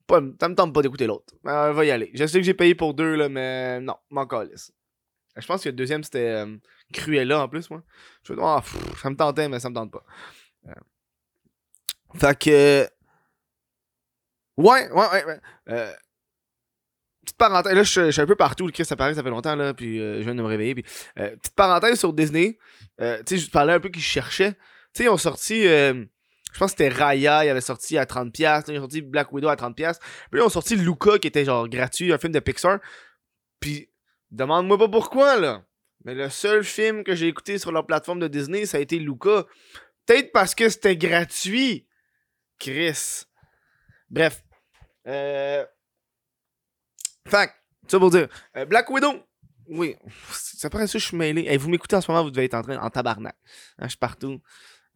Pas, 0.06 0.20
ça 0.40 0.48
me 0.48 0.54
tente 0.54 0.74
pas 0.74 0.82
d'écouter 0.82 1.06
l'autre. 1.06 1.34
Euh, 1.46 1.72
va 1.72 1.84
y 1.84 1.90
aller. 1.90 2.10
Je 2.14 2.26
sais 2.26 2.38
que 2.38 2.44
j'ai 2.44 2.54
payé 2.54 2.74
pour 2.74 2.94
deux, 2.94 3.14
là, 3.14 3.28
mais 3.28 3.80
non, 3.80 3.96
m'en 4.10 4.26
calisse. 4.26 4.72
Je 5.36 5.46
pense 5.46 5.64
que 5.64 5.68
le 5.68 5.74
deuxième, 5.74 6.04
c'était 6.04 6.28
euh, 6.28 6.56
Cruella 6.92 7.40
en 7.40 7.48
plus, 7.48 7.70
moi. 7.70 7.82
Je 8.22 8.34
oh, 8.36 8.60
ça 9.00 9.10
me 9.10 9.16
tentait, 9.16 9.48
mais 9.48 9.60
ça 9.60 9.70
me 9.70 9.74
tente 9.74 9.90
pas. 9.90 10.04
Euh. 10.68 10.72
Fait 12.14 12.38
que 12.38 12.88
Ouais, 14.56 14.88
ouais, 14.90 15.24
ouais. 15.24 15.40
Euh, 15.68 15.92
petite 17.24 17.36
parenthèse, 17.36 17.74
là, 17.74 17.82
je, 17.82 18.10
suis 18.10 18.20
un 18.20 18.26
peu 18.26 18.36
partout, 18.36 18.66
le 18.66 18.72
Chris, 18.72 18.84
ça 18.84 18.96
paraît, 18.96 19.14
ça 19.14 19.22
fait 19.22 19.30
longtemps, 19.30 19.56
là, 19.56 19.74
puis 19.74 20.00
euh, 20.00 20.18
je 20.18 20.22
viens 20.22 20.34
de 20.34 20.42
me 20.42 20.46
réveiller. 20.46 20.74
Puis, 20.74 20.84
euh, 21.18 21.34
petite 21.36 21.54
parenthèse 21.54 21.98
sur 21.98 22.12
Disney, 22.12 22.58
euh, 23.00 23.18
tu 23.26 23.36
sais, 23.36 23.44
je 23.44 23.50
parlais 23.50 23.72
un 23.72 23.80
peu 23.80 23.88
qu'ils 23.88 24.02
cherchaient. 24.02 24.52
Tu 24.52 24.58
sais, 24.98 25.04
ils 25.04 25.08
ont 25.08 25.16
sorti, 25.16 25.66
je 26.54 26.60
pense 26.60 26.72
que 26.72 26.84
c'était 26.84 26.96
Raya, 26.96 27.44
il 27.44 27.48
avait 27.48 27.60
sorti 27.60 27.98
à 27.98 28.04
30$, 28.04 28.64
ils 28.68 28.78
ont 28.78 28.82
sorti 28.82 29.02
Black 29.02 29.32
Widow 29.32 29.48
à 29.48 29.56
30$. 29.56 29.74
Puis 29.74 30.40
ils 30.40 30.40
ont 30.40 30.48
sorti 30.48 30.76
Luca, 30.76 31.18
qui 31.18 31.26
était 31.26 31.44
genre 31.44 31.68
gratuit, 31.68 32.12
un 32.12 32.18
film 32.18 32.32
de 32.32 32.38
Pixar. 32.38 32.78
Puis, 33.58 33.90
demande-moi 34.30 34.78
pas 34.78 34.88
pourquoi, 34.88 35.36
là. 35.36 35.64
Mais 36.04 36.14
le 36.14 36.30
seul 36.30 36.62
film 36.62 37.02
que 37.02 37.16
j'ai 37.16 37.26
écouté 37.26 37.58
sur 37.58 37.72
leur 37.72 37.86
plateforme 37.86 38.20
de 38.20 38.28
Disney, 38.28 38.66
ça 38.66 38.76
a 38.78 38.80
été 38.80 39.00
Luca. 39.00 39.46
Peut-être 40.06 40.30
parce 40.30 40.54
que 40.54 40.68
c'était 40.68 40.96
gratuit. 40.96 41.88
Chris. 42.60 43.24
Bref. 44.08 44.44
Euh... 45.08 45.64
Fait, 47.26 47.50
ça 47.88 47.98
pour 47.98 48.10
dire. 48.10 48.28
Euh, 48.56 48.64
Black 48.64 48.88
Widow. 48.90 49.24
Oui, 49.66 49.96
ça 50.30 50.70
paraît 50.70 50.86
ça, 50.86 50.98
je 50.98 51.06
suis 51.06 51.16
mêlé. 51.16 51.56
vous 51.56 51.70
m'écoutez 51.70 51.96
en 51.96 52.00
ce 52.00 52.10
moment, 52.10 52.22
vous 52.22 52.30
devez 52.30 52.44
être 52.44 52.54
en 52.54 52.62
train 52.62 52.76
en 52.78 52.90
tabarnak. 52.90 53.34
Hein, 53.78 53.84
je 53.84 53.88
suis 53.88 53.98
partout. 53.98 54.40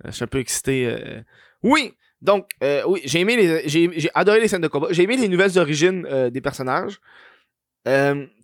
Euh, 0.04 0.11
je 0.11 0.11
suis 0.11 0.25
un 0.25 0.28
peu 0.28 0.38
excité. 0.38 0.87
Euh. 0.87 1.23
Oui, 1.62 1.94
donc, 2.20 2.50
oui, 2.62 3.00
j'ai 3.04 3.20
aimé 3.20 3.36
les. 3.36 3.68
J'ai 3.68 4.10
adoré 4.14 4.40
les 4.40 4.48
scènes 4.48 4.60
de 4.60 4.68
combat. 4.68 4.88
J'ai 4.90 5.04
aimé 5.04 5.16
les 5.16 5.28
nouvelles 5.28 5.58
origines 5.58 6.06
des 6.30 6.40
personnages 6.40 7.00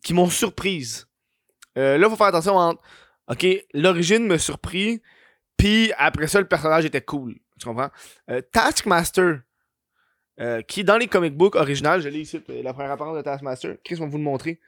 qui 0.03 0.15
m'ont 0.15 0.31
surprise. 0.31 1.09
là, 1.77 1.97
il 1.97 2.05
faut 2.05 2.17
faire 2.17 2.27
attention 2.27 2.57
entre. 2.57 2.83
Ok, 3.29 3.47
l'origine 3.73 4.27
me 4.27 4.39
surpris. 4.39 5.01
Puis 5.57 5.93
après 5.97 6.27
ça, 6.27 6.41
le 6.41 6.49
personnage 6.49 6.85
était 6.85 7.01
cool. 7.01 7.37
Tu 7.59 7.67
comprends? 7.67 7.91
Taskmaster 8.53 9.41
euh, 10.41 10.63
qui, 10.63 10.83
dans 10.83 10.97
les 10.97 11.07
comic 11.07 11.37
books 11.37 11.55
originales, 11.55 12.01
je 12.01 12.09
l'ai 12.09 12.21
ici, 12.21 12.43
la 12.49 12.73
première 12.73 12.91
apparence 12.91 13.17
de 13.17 13.23
Taskmaster. 13.23 13.77
Chris, 13.85 13.95
va 13.97 14.07
vous 14.07 14.19
le 14.19 14.25
montrer. 14.25 14.61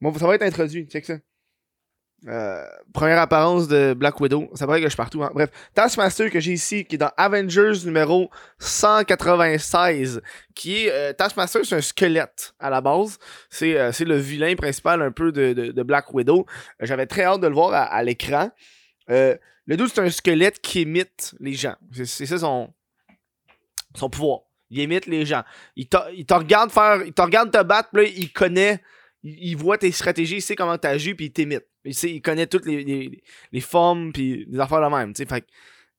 Bon, 0.00 0.14
ça 0.14 0.26
va 0.26 0.34
être 0.34 0.42
introduit, 0.42 0.86
check 0.86 1.04
ça. 1.04 1.18
Euh, 2.26 2.64
première 2.92 3.20
apparence 3.20 3.68
de 3.68 3.94
Black 3.94 4.18
Widow. 4.20 4.50
Ça 4.54 4.66
paraît 4.66 4.80
que 4.80 4.86
je 4.86 4.90
suis 4.90 4.96
partout. 4.96 5.22
Hein. 5.22 5.30
Bref, 5.34 5.50
Taskmaster 5.74 6.30
que 6.30 6.40
j'ai 6.40 6.52
ici, 6.52 6.84
qui 6.84 6.96
est 6.96 6.98
dans 6.98 7.12
Avengers 7.16 7.84
numéro 7.84 8.28
196, 8.58 10.20
qui 10.54 10.86
est 10.86 10.90
euh, 10.90 11.12
Taskmaster, 11.12 11.64
c'est 11.64 11.76
un 11.76 11.80
squelette 11.80 12.54
à 12.58 12.70
la 12.70 12.80
base. 12.80 13.18
C'est 13.50 13.74
le 14.00 14.16
vilain 14.16 14.56
principal 14.56 15.00
un 15.00 15.12
peu 15.12 15.30
de, 15.30 15.52
de, 15.52 15.82
Black 15.82 16.12
Widow. 16.12 16.44
J'avais 16.80 17.06
très 17.06 17.22
hâte 17.22 17.40
de 17.40 17.46
le 17.46 17.54
voir 17.54 17.72
à, 17.72 18.02
l'écran. 18.02 18.50
le 19.08 19.76
doute, 19.76 19.92
c'est 19.94 20.00
un 20.00 20.10
squelette 20.10 20.60
qui 20.60 20.82
imite 20.82 21.34
les 21.38 21.52
gens. 21.52 21.76
C'est 21.92 22.26
ça 22.26 22.38
son, 22.38 22.72
son 23.94 24.10
pouvoir. 24.10 24.40
Il 24.70 24.80
imite 24.80 25.06
les 25.06 25.24
gens. 25.24 25.44
Il 25.76 25.88
te, 25.88 26.34
regarde 26.34 26.70
faire. 26.70 27.02
Il 27.04 27.12
te 27.12 27.22
regarde 27.22 27.50
te 27.50 27.62
battre, 27.62 27.90
puis 27.92 28.12
il 28.16 28.32
connaît. 28.32 28.82
Il, 29.22 29.56
voit 29.56 29.78
tes 29.78 29.90
stratégies, 29.90 30.36
il 30.36 30.42
sait 30.42 30.54
comment 30.54 30.78
t'agis, 30.78 31.14
puis 31.14 31.26
il 31.26 31.32
t'imite. 31.32 31.66
Il, 31.84 32.22
connaît 32.22 32.46
toutes 32.46 32.66
les, 32.66 33.22
les, 33.52 33.60
formes, 33.60 34.12
puis 34.12 34.44
les 34.48 34.58
affaires 34.58 34.80
de 34.80 34.94
même. 34.94 35.12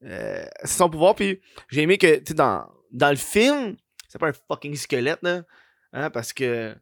Euh, 0.04 0.46
c'est 0.62 0.78
son 0.78 0.90
pouvoir, 0.90 1.16
puis 1.16 1.42
j'ai 1.70 1.82
aimé 1.82 1.98
que, 1.98 2.22
dans, 2.34 2.70
dans 2.92 3.10
le 3.10 3.16
film, 3.16 3.76
c'est 4.08 4.20
pas 4.20 4.30
un 4.30 4.34
fucking 4.34 4.76
squelette, 4.76 5.22
là. 5.24 5.44
Hein, 5.94 6.10
parce 6.10 6.34
que. 6.34 6.76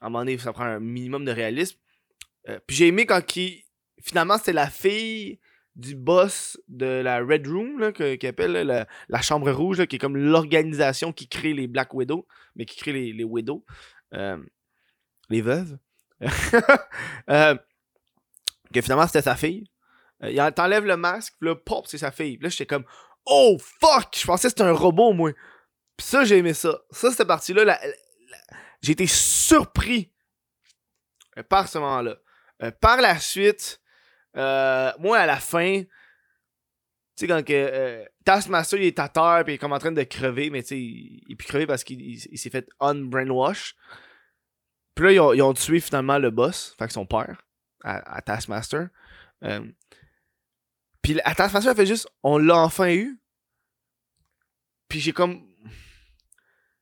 À 0.00 0.06
un 0.06 0.08
moment 0.08 0.24
donné, 0.24 0.36
ça 0.36 0.52
prend 0.52 0.64
un 0.64 0.80
minimum 0.80 1.24
de 1.24 1.30
réalisme. 1.30 1.78
Euh, 2.48 2.58
puis 2.66 2.76
j'ai 2.76 2.88
aimé 2.88 3.06
quand 3.06 3.24
qui 3.24 3.64
finalement, 4.02 4.36
c'était 4.36 4.52
la 4.52 4.68
fille 4.68 5.38
du 5.74 5.94
boss 5.94 6.60
de 6.68 6.86
la 6.86 7.20
Red 7.20 7.46
Room, 7.46 7.78
là, 7.78 7.92
qui 7.92 8.26
appelle 8.26 8.52
la, 9.08 9.22
Chambre 9.22 9.50
Rouge, 9.50 9.86
qui 9.86 9.96
est 9.96 9.98
comme 9.98 10.16
l'organisation 10.16 11.12
qui 11.12 11.28
crée 11.28 11.54
les 11.54 11.66
Black 11.66 11.94
Widows, 11.94 12.26
mais 12.56 12.66
qui 12.66 12.76
crée 12.76 12.92
les, 12.92 13.12
les 13.12 13.24
Widows. 13.24 13.64
Euh, 14.12 14.36
les 15.30 15.40
veuves. 15.40 15.78
euh, 17.30 17.56
que 18.72 18.80
finalement, 18.80 19.06
c'était 19.06 19.22
sa 19.22 19.36
fille. 19.36 19.64
Euh, 20.22 20.30
il 20.30 20.52
t'enlève 20.54 20.84
le 20.84 20.96
masque, 20.96 21.34
puis 21.38 21.48
là, 21.48 21.56
pop, 21.56 21.86
c'est 21.86 21.98
sa 21.98 22.10
fille. 22.10 22.38
Là, 22.40 22.48
j'étais 22.48 22.66
comme, 22.66 22.84
oh 23.26 23.58
fuck! 23.58 24.16
Je 24.16 24.26
pensais 24.26 24.48
que 24.48 24.50
c'était 24.50 24.62
un 24.62 24.72
robot, 24.72 25.12
moi. 25.12 25.32
Puis 25.96 26.06
ça, 26.06 26.24
j'ai 26.24 26.38
aimé 26.38 26.54
ça. 26.54 26.80
Ça, 26.90 27.10
cette 27.10 27.26
partie-là, 27.26 27.78
j'ai 28.80 28.92
été 28.92 29.06
surpris 29.06 30.12
euh, 31.38 31.42
par 31.42 31.68
ce 31.68 31.78
moment-là. 31.78 32.16
Euh, 32.62 32.70
par 32.70 33.00
la 33.00 33.18
suite, 33.18 33.80
moi, 34.34 35.18
à 35.18 35.26
la 35.26 35.36
fin, 35.36 35.82
tu 35.82 35.88
sais, 37.16 37.26
quand 37.26 37.44
que, 37.44 38.06
Taskmaster, 38.24 38.80
il 38.80 38.86
est 38.86 38.98
à 38.98 39.08
terre, 39.08 39.42
puis 39.44 39.52
il 39.52 39.56
est 39.56 39.58
comme 39.58 39.72
en 39.72 39.78
train 39.78 39.92
de 39.92 40.02
crever, 40.04 40.48
mais 40.50 40.62
tu 40.62 40.68
sais, 40.68 40.78
il, 40.78 41.24
est 41.28 41.36
plus 41.36 41.48
crevé 41.48 41.66
parce 41.66 41.84
qu'il 41.84 42.18
s'est 42.20 42.50
fait 42.50 42.68
un-brainwash. 42.80 43.76
Puis 44.94 45.04
là, 45.06 45.34
ils 45.34 45.42
ont, 45.42 45.54
tué 45.54 45.80
finalement 45.80 46.18
le 46.18 46.30
boss, 46.30 46.74
fait 46.78 46.86
que 46.86 46.92
son 46.92 47.06
père, 47.06 47.42
à, 47.82 48.20
Taskmaster. 48.22 48.88
Euh, 49.42 49.66
puis 51.00 51.18
à 51.24 51.34
Taskmaster, 51.34 51.70
elle 51.70 51.76
fait 51.76 51.86
juste, 51.86 52.08
on 52.22 52.38
l'a 52.38 52.56
enfin 52.58 52.92
eu. 52.92 53.18
Puis 54.88 55.00
j'ai 55.00 55.12
comme. 55.12 55.48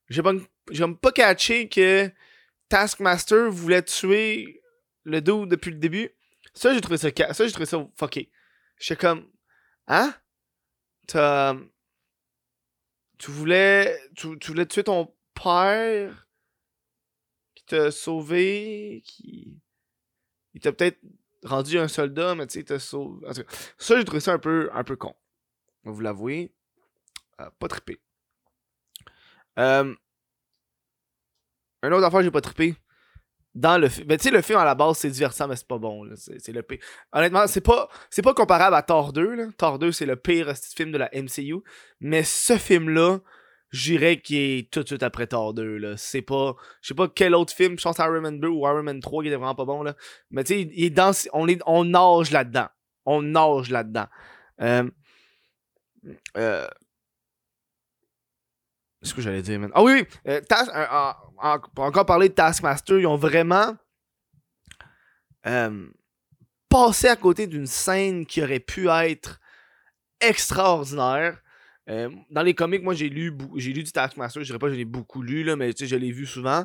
J'ai 0.09 0.23
pas, 0.23 0.33
pas 1.01 1.13
catché 1.13 1.69
que 1.69 2.11
Taskmaster 2.69 3.49
voulait 3.49 3.83
tuer 3.83 4.61
le 5.05 5.21
dos 5.21 5.47
depuis 5.47 5.71
le 5.71 5.79
début. 5.79 6.11
Ça, 6.53 6.75
j'ai 6.75 6.81
trouvé 6.81 6.99
ça, 6.99 7.09
ça, 7.33 7.47
j'ai 7.47 7.53
trouvé 7.53 7.67
ça 7.67 7.87
fucké. 7.97 8.31
J'étais 8.79 8.97
comme, 8.97 9.31
hein? 9.87 10.13
T'as. 11.07 11.55
Tu 13.19 13.31
voulais. 13.31 13.97
Tu, 14.17 14.39
tu 14.41 14.49
voulais 14.49 14.67
tuer 14.67 14.83
ton 14.83 15.15
père? 15.35 16.27
T'a 17.71 17.91
sauvé, 17.91 19.03
qui. 19.05 19.61
Il 20.55 20.61
t'a 20.61 20.73
peut-être 20.73 20.99
rendu 21.45 21.79
un 21.79 21.89
soldat, 21.89 22.35
mais 22.35 22.47
tu 22.47 22.55
sais, 22.55 22.61
il 22.61 22.65
t'a 22.65 22.79
sauvé. 22.79 23.27
ça, 23.79 23.97
j'ai 23.97 24.05
trouvé 24.05 24.21
ça 24.21 24.33
un 24.33 24.39
peu, 24.39 24.71
un 24.73 24.85
peu 24.85 24.97
con. 24.97 25.15
Vous 25.85 26.01
l'avouer. 26.01 26.53
Euh, 27.41 27.49
pas 27.59 27.69
trippé. 27.69 28.01
Euh... 29.59 29.95
Un 31.83 31.93
autre 31.93 32.05
affaire, 32.05 32.23
j'ai 32.23 32.31
pas 32.31 32.41
trippé. 32.41 32.75
Dans 33.55 33.79
le 33.79 33.89
film. 33.89 34.07
Ben, 34.07 34.17
tu 34.17 34.25
sais, 34.25 34.31
le 34.31 34.43
film 34.43 34.59
à 34.59 34.65
la 34.65 34.75
base, 34.75 34.99
c'est 34.99 35.11
divertissant, 35.11 35.49
mais 35.49 35.57
c'est 35.57 35.67
pas 35.67 35.79
bon. 35.79 36.09
C'est 36.17 36.53
le 36.53 36.63
pire. 36.63 36.79
Honnêtement, 37.13 37.47
c'est 37.47 37.61
pas, 37.61 37.89
c'est 38.09 38.23
pas 38.23 38.35
comparable 38.35 38.77
à 38.77 38.83
Thor 38.83 39.13
2. 39.13 39.35
Là. 39.35 39.47
Thor 39.57 39.79
2, 39.79 39.91
c'est 39.91 40.07
le 40.07 40.17
pire 40.17 40.55
film 40.57 40.93
de 40.93 40.99
la 40.99 41.11
MCU. 41.13 41.63
Mais 42.01 42.23
ce 42.23 42.57
film-là, 42.57 43.21
j'irais 43.71 44.21
qu'il 44.21 44.37
est 44.37 44.71
tout 44.71 44.83
de 44.83 44.87
suite 44.87 45.03
après 45.03 45.27
Thor 45.27 45.55
2 45.55 45.77
là. 45.77 45.97
C'est 45.97 46.23
pas 46.23 46.55
je 46.83 46.89
sais 46.89 46.95
pas 46.95 47.09
quel 47.09 47.35
autre 47.35 47.53
film 47.55 47.79
je 47.79 47.85
pense 47.85 47.99
Iron 47.99 48.21
Man 48.21 48.41
2 48.41 48.49
ou 48.49 48.67
Iron 48.67 48.83
Man 48.83 49.01
3 49.01 49.23
qui 49.23 49.29
était 49.29 49.37
vraiment 49.37 49.55
pas 49.55 49.65
bon 49.65 49.83
là. 49.83 49.95
Mais 50.31 50.45
tu 50.45 50.55
sais 50.55 50.61
il 50.63 50.85
est 50.85 50.91
dans 50.91 51.13
on 51.33 51.47
on 51.67 51.85
nage 51.85 52.31
là-dedans. 52.31 52.69
On 53.07 53.23
nage 53.23 53.71
là-dedans. 53.71 54.07
Euh, 54.61 54.91
euh, 56.37 56.67
ce 59.03 59.15
que 59.15 59.23
j'allais 59.23 59.43
dire 59.43 59.59
man. 59.59 59.71
Ah 59.75 59.83
oui 59.83 59.93
oui 59.93 60.07
euh, 60.29 60.41
euh 60.51 61.59
pour 61.75 61.85
encore 61.85 62.07
parler 62.07 62.29
de 62.29 62.35
Taskmaster 62.35 62.99
ils 62.99 63.07
ont 63.07 63.17
vraiment 63.17 63.75
euh, 65.47 65.89
passé 66.69 67.09
à 67.09 67.17
côté 67.17 67.47
d'une 67.47 67.67
scène 67.67 68.27
qui 68.27 68.43
aurait 68.43 68.61
pu 68.61 68.89
être 68.89 69.41
extraordinaire 70.21 71.41
euh, 71.91 72.09
dans 72.31 72.43
les 72.43 72.55
comics, 72.55 72.83
moi 72.83 72.95
j'ai 72.95 73.09
lu 73.09 73.33
j'ai 73.57 73.73
lu 73.73 73.83
du 73.83 73.91
Taskmaster, 73.91 74.43
je 74.43 74.47
dirais 74.47 74.59
pas 74.59 74.69
que 74.69 74.75
je 74.75 74.79
l'ai 74.79 74.85
beaucoup 74.85 75.23
lu, 75.23 75.43
là, 75.43 75.57
mais 75.57 75.73
je 75.77 75.97
l'ai 75.97 76.13
vu 76.13 76.25
souvent. 76.25 76.65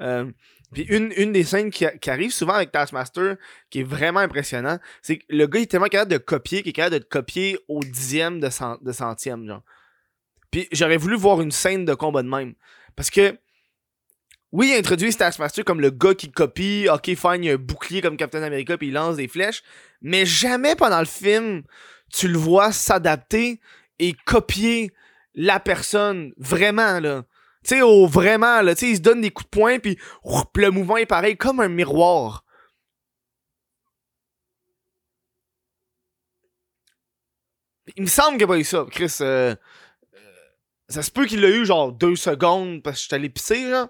Euh, 0.00 0.30
puis 0.72 0.82
une, 0.84 1.12
une 1.16 1.32
des 1.32 1.42
scènes 1.42 1.70
qui, 1.70 1.84
arrive 2.08 2.30
souvent 2.30 2.54
avec 2.54 2.70
Taskmaster, 2.70 3.36
qui 3.70 3.80
est 3.80 3.84
vraiment 3.84 4.20
impressionnant, 4.20 4.78
c'est 5.02 5.18
que 5.18 5.24
le 5.28 5.46
gars 5.48 5.58
il 5.58 5.62
est 5.62 5.66
tellement 5.66 5.86
capable 5.86 6.12
de 6.12 6.18
copier 6.18 6.62
qu'il 6.62 6.70
est 6.70 6.74
capable 6.74 7.00
de 7.00 7.04
copier 7.04 7.58
au 7.66 7.80
dixième 7.80 8.38
de, 8.38 8.48
de 8.84 8.92
centième, 8.92 9.46
genre. 9.46 9.62
Puis 10.52 10.68
j'aurais 10.70 10.96
voulu 10.96 11.16
voir 11.16 11.40
une 11.40 11.50
scène 11.50 11.84
de 11.84 11.94
combat 11.94 12.22
de 12.22 12.28
même. 12.28 12.54
Parce 12.94 13.10
que, 13.10 13.36
oui, 14.52 14.70
il 14.72 14.78
introduit 14.78 15.12
Taskmaster 15.14 15.64
comme 15.64 15.80
le 15.80 15.90
gars 15.90 16.14
qui 16.14 16.30
copie, 16.30 16.86
ok, 16.92 17.08
il 17.08 17.50
un 17.50 17.56
bouclier 17.56 18.02
comme 18.02 18.16
Captain 18.16 18.42
America, 18.42 18.76
puis 18.76 18.88
il 18.88 18.92
lance 18.92 19.16
des 19.16 19.28
flèches, 19.28 19.62
mais 20.00 20.24
jamais 20.24 20.76
pendant 20.76 21.00
le 21.00 21.06
film, 21.06 21.62
tu 22.12 22.28
le 22.28 22.38
vois 22.38 22.70
s'adapter 22.70 23.60
et 24.00 24.14
copier 24.24 24.92
la 25.34 25.60
personne 25.60 26.32
vraiment 26.38 26.98
là. 26.98 27.24
Tu 27.62 27.76
sais, 27.76 27.80
vraiment 28.08 28.62
là, 28.62 28.74
tu 28.74 28.80
sais, 28.80 28.90
il 28.92 28.96
se 28.96 29.02
donne 29.02 29.20
des 29.20 29.30
coups 29.30 29.48
de 29.50 29.50
poing 29.50 29.78
puis 29.78 29.98
le 30.56 30.70
mouvement 30.70 30.96
est 30.96 31.06
pareil 31.06 31.36
comme 31.36 31.60
un 31.60 31.68
miroir. 31.68 32.44
Il 37.96 38.02
me 38.04 38.08
semble 38.08 38.30
qu'il 38.30 38.38
n'y 38.38 38.44
a 38.44 38.46
pas 38.46 38.58
eu 38.58 38.64
ça, 38.64 38.86
Chris. 38.90 39.16
Euh, 39.20 39.54
euh, 40.14 40.18
ça 40.88 41.02
se 41.02 41.10
peut 41.10 41.26
qu'il 41.26 41.40
l'a 41.40 41.50
eu 41.50 41.66
genre 41.66 41.92
deux 41.92 42.16
secondes 42.16 42.82
parce 42.82 42.96
que 42.96 43.02
j'étais 43.02 43.16
allé 43.16 43.28
pisser, 43.28 43.68
genre. 43.68 43.88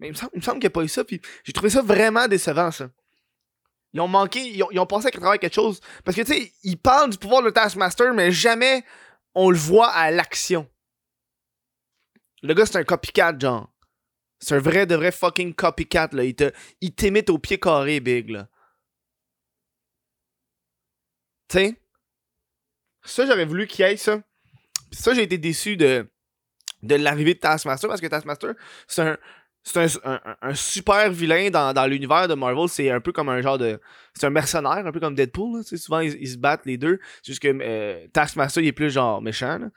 Mais 0.00 0.08
il 0.08 0.10
me 0.10 0.16
semble, 0.16 0.30
il 0.34 0.38
me 0.38 0.42
semble 0.42 0.58
qu'il 0.58 0.68
n'y 0.68 0.72
a 0.72 0.78
pas 0.78 0.82
eu 0.82 0.88
ça, 0.88 1.04
puis 1.04 1.20
j'ai 1.44 1.52
trouvé 1.52 1.70
ça 1.70 1.82
vraiment 1.82 2.26
décevant, 2.26 2.70
ça. 2.70 2.88
Ils 3.92 4.00
ont 4.00 4.08
manqué, 4.08 4.40
ils 4.40 4.62
ont, 4.62 4.68
ils 4.72 4.80
ont 4.80 4.86
pensé 4.86 5.06
à 5.06 5.10
travers 5.10 5.38
quelque 5.38 5.54
chose. 5.54 5.80
Parce 6.04 6.16
que, 6.16 6.22
tu 6.22 6.32
sais, 6.32 6.52
ils 6.64 6.76
parlent 6.76 7.10
du 7.10 7.18
pouvoir 7.18 7.42
de 7.42 7.50
Taskmaster, 7.50 8.12
mais 8.12 8.32
jamais 8.32 8.82
on 9.34 9.50
le 9.50 9.56
voit 9.56 9.90
à 9.90 10.10
l'action. 10.10 10.70
Le 12.42 12.54
gars, 12.54 12.66
c'est 12.66 12.76
un 12.76 12.84
copycat, 12.84 13.38
genre. 13.38 13.72
C'est 14.38 14.54
un 14.54 14.58
vrai, 14.58 14.86
de 14.86 14.94
vrai 14.94 15.12
fucking 15.12 15.54
copycat, 15.54 16.10
là. 16.12 16.24
Il, 16.24 16.34
te, 16.34 16.52
il 16.80 16.94
t'imite 16.94 17.30
au 17.30 17.38
pied 17.38 17.58
carré, 17.58 18.00
Big, 18.00 18.30
là. 18.30 18.48
Tu 21.48 21.78
Ça, 23.02 23.26
j'aurais 23.26 23.44
voulu 23.44 23.66
qu'il 23.66 23.84
y 23.84 23.88
ait 23.88 23.96
ça. 23.96 24.22
ça, 24.92 25.14
j'ai 25.14 25.22
été 25.22 25.38
déçu 25.38 25.76
de, 25.76 26.10
de 26.82 26.94
l'arrivée 26.94 27.34
de 27.34 27.38
Taskmaster 27.38 27.88
parce 27.88 28.00
que 28.00 28.06
Taskmaster, 28.06 28.54
c'est 28.86 29.02
un, 29.02 29.18
c'est 29.66 29.98
un, 30.04 30.54
super 30.54 31.10
vilain 31.10 31.48
dans, 31.48 31.86
l'univers 31.86 32.28
de 32.28 32.34
Marvel. 32.34 32.68
C'est 32.68 32.90
un 32.90 33.00
peu 33.00 33.12
comme 33.12 33.30
un 33.30 33.40
genre 33.40 33.56
de. 33.56 33.80
C'est 34.12 34.26
un 34.26 34.30
mercenaire, 34.30 34.86
un 34.86 34.92
peu 34.92 35.00
comme 35.00 35.14
Deadpool. 35.14 35.64
souvent, 35.64 36.00
ils, 36.00 36.28
se 36.28 36.36
battent 36.36 36.66
les 36.66 36.76
deux. 36.76 37.00
C'est 37.22 37.32
juste 37.32 37.42
que 37.42 37.48
euh, 37.48 38.06
Taskmaster, 38.12 38.62
il 38.62 38.66
est 38.68 38.72
plus 38.72 38.90
genre 38.90 39.22
méchant. 39.22 39.70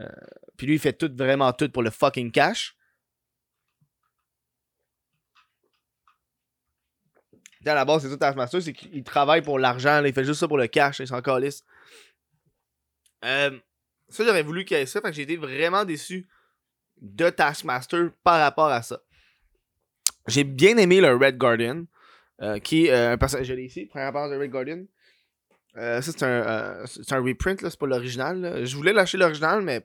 Euh, 0.00 0.08
puis 0.56 0.66
lui, 0.66 0.74
il 0.76 0.78
fait 0.78 0.94
tout, 0.94 1.10
vraiment 1.14 1.52
tout 1.52 1.68
pour 1.68 1.82
le 1.82 1.90
fucking 1.90 2.32
cash. 2.32 2.74
À 7.66 7.74
la 7.74 7.84
base, 7.84 8.02
c'est 8.02 8.08
tout 8.08 8.16
Taskmaster, 8.16 8.62
c'est 8.62 8.72
qu'il 8.72 9.04
travaille 9.04 9.42
pour 9.42 9.58
l'argent. 9.58 10.02
Il 10.04 10.14
fait 10.14 10.24
juste 10.24 10.40
ça 10.40 10.48
pour 10.48 10.58
le 10.58 10.68
cash. 10.68 11.00
Il 11.00 11.06
s'en 11.06 11.20
calisse. 11.20 11.64
Euh, 13.26 13.58
ça, 14.08 14.24
j'aurais 14.24 14.42
voulu 14.42 14.64
qu'il 14.64 14.78
y 14.78 14.80
ait 14.80 14.86
ça. 14.86 15.02
Que 15.02 15.12
j'ai 15.12 15.22
été 15.22 15.36
vraiment 15.36 15.84
déçu 15.84 16.26
de 17.02 17.28
Taskmaster 17.28 18.10
par 18.22 18.40
rapport 18.40 18.68
à 18.68 18.80
ça. 18.80 19.00
J'ai 20.26 20.44
bien 20.44 20.76
aimé 20.76 21.00
le 21.00 21.14
Red 21.14 21.36
Guardian, 21.36 21.84
euh, 22.42 22.58
qui 22.58 22.86
est 22.86 22.92
euh, 22.92 23.12
un 23.12 23.18
personnage. 23.18 23.46
Je 23.46 23.54
l'ai 23.54 23.64
ici, 23.64 23.86
première 23.86 24.12
page 24.12 24.30
de 24.30 24.36
Red 24.36 24.50
Guardian. 24.50 24.84
Euh, 25.76 26.00
ça, 26.00 26.12
c'est 26.12 26.24
un, 26.24 26.84
un, 27.16 27.20
reprint, 27.20 27.60
c'est 27.60 27.78
pas 27.78 27.86
l'original. 27.86 28.64
Je 28.64 28.76
voulais 28.76 28.92
lâcher 28.92 29.18
l'original, 29.18 29.62
mais. 29.62 29.82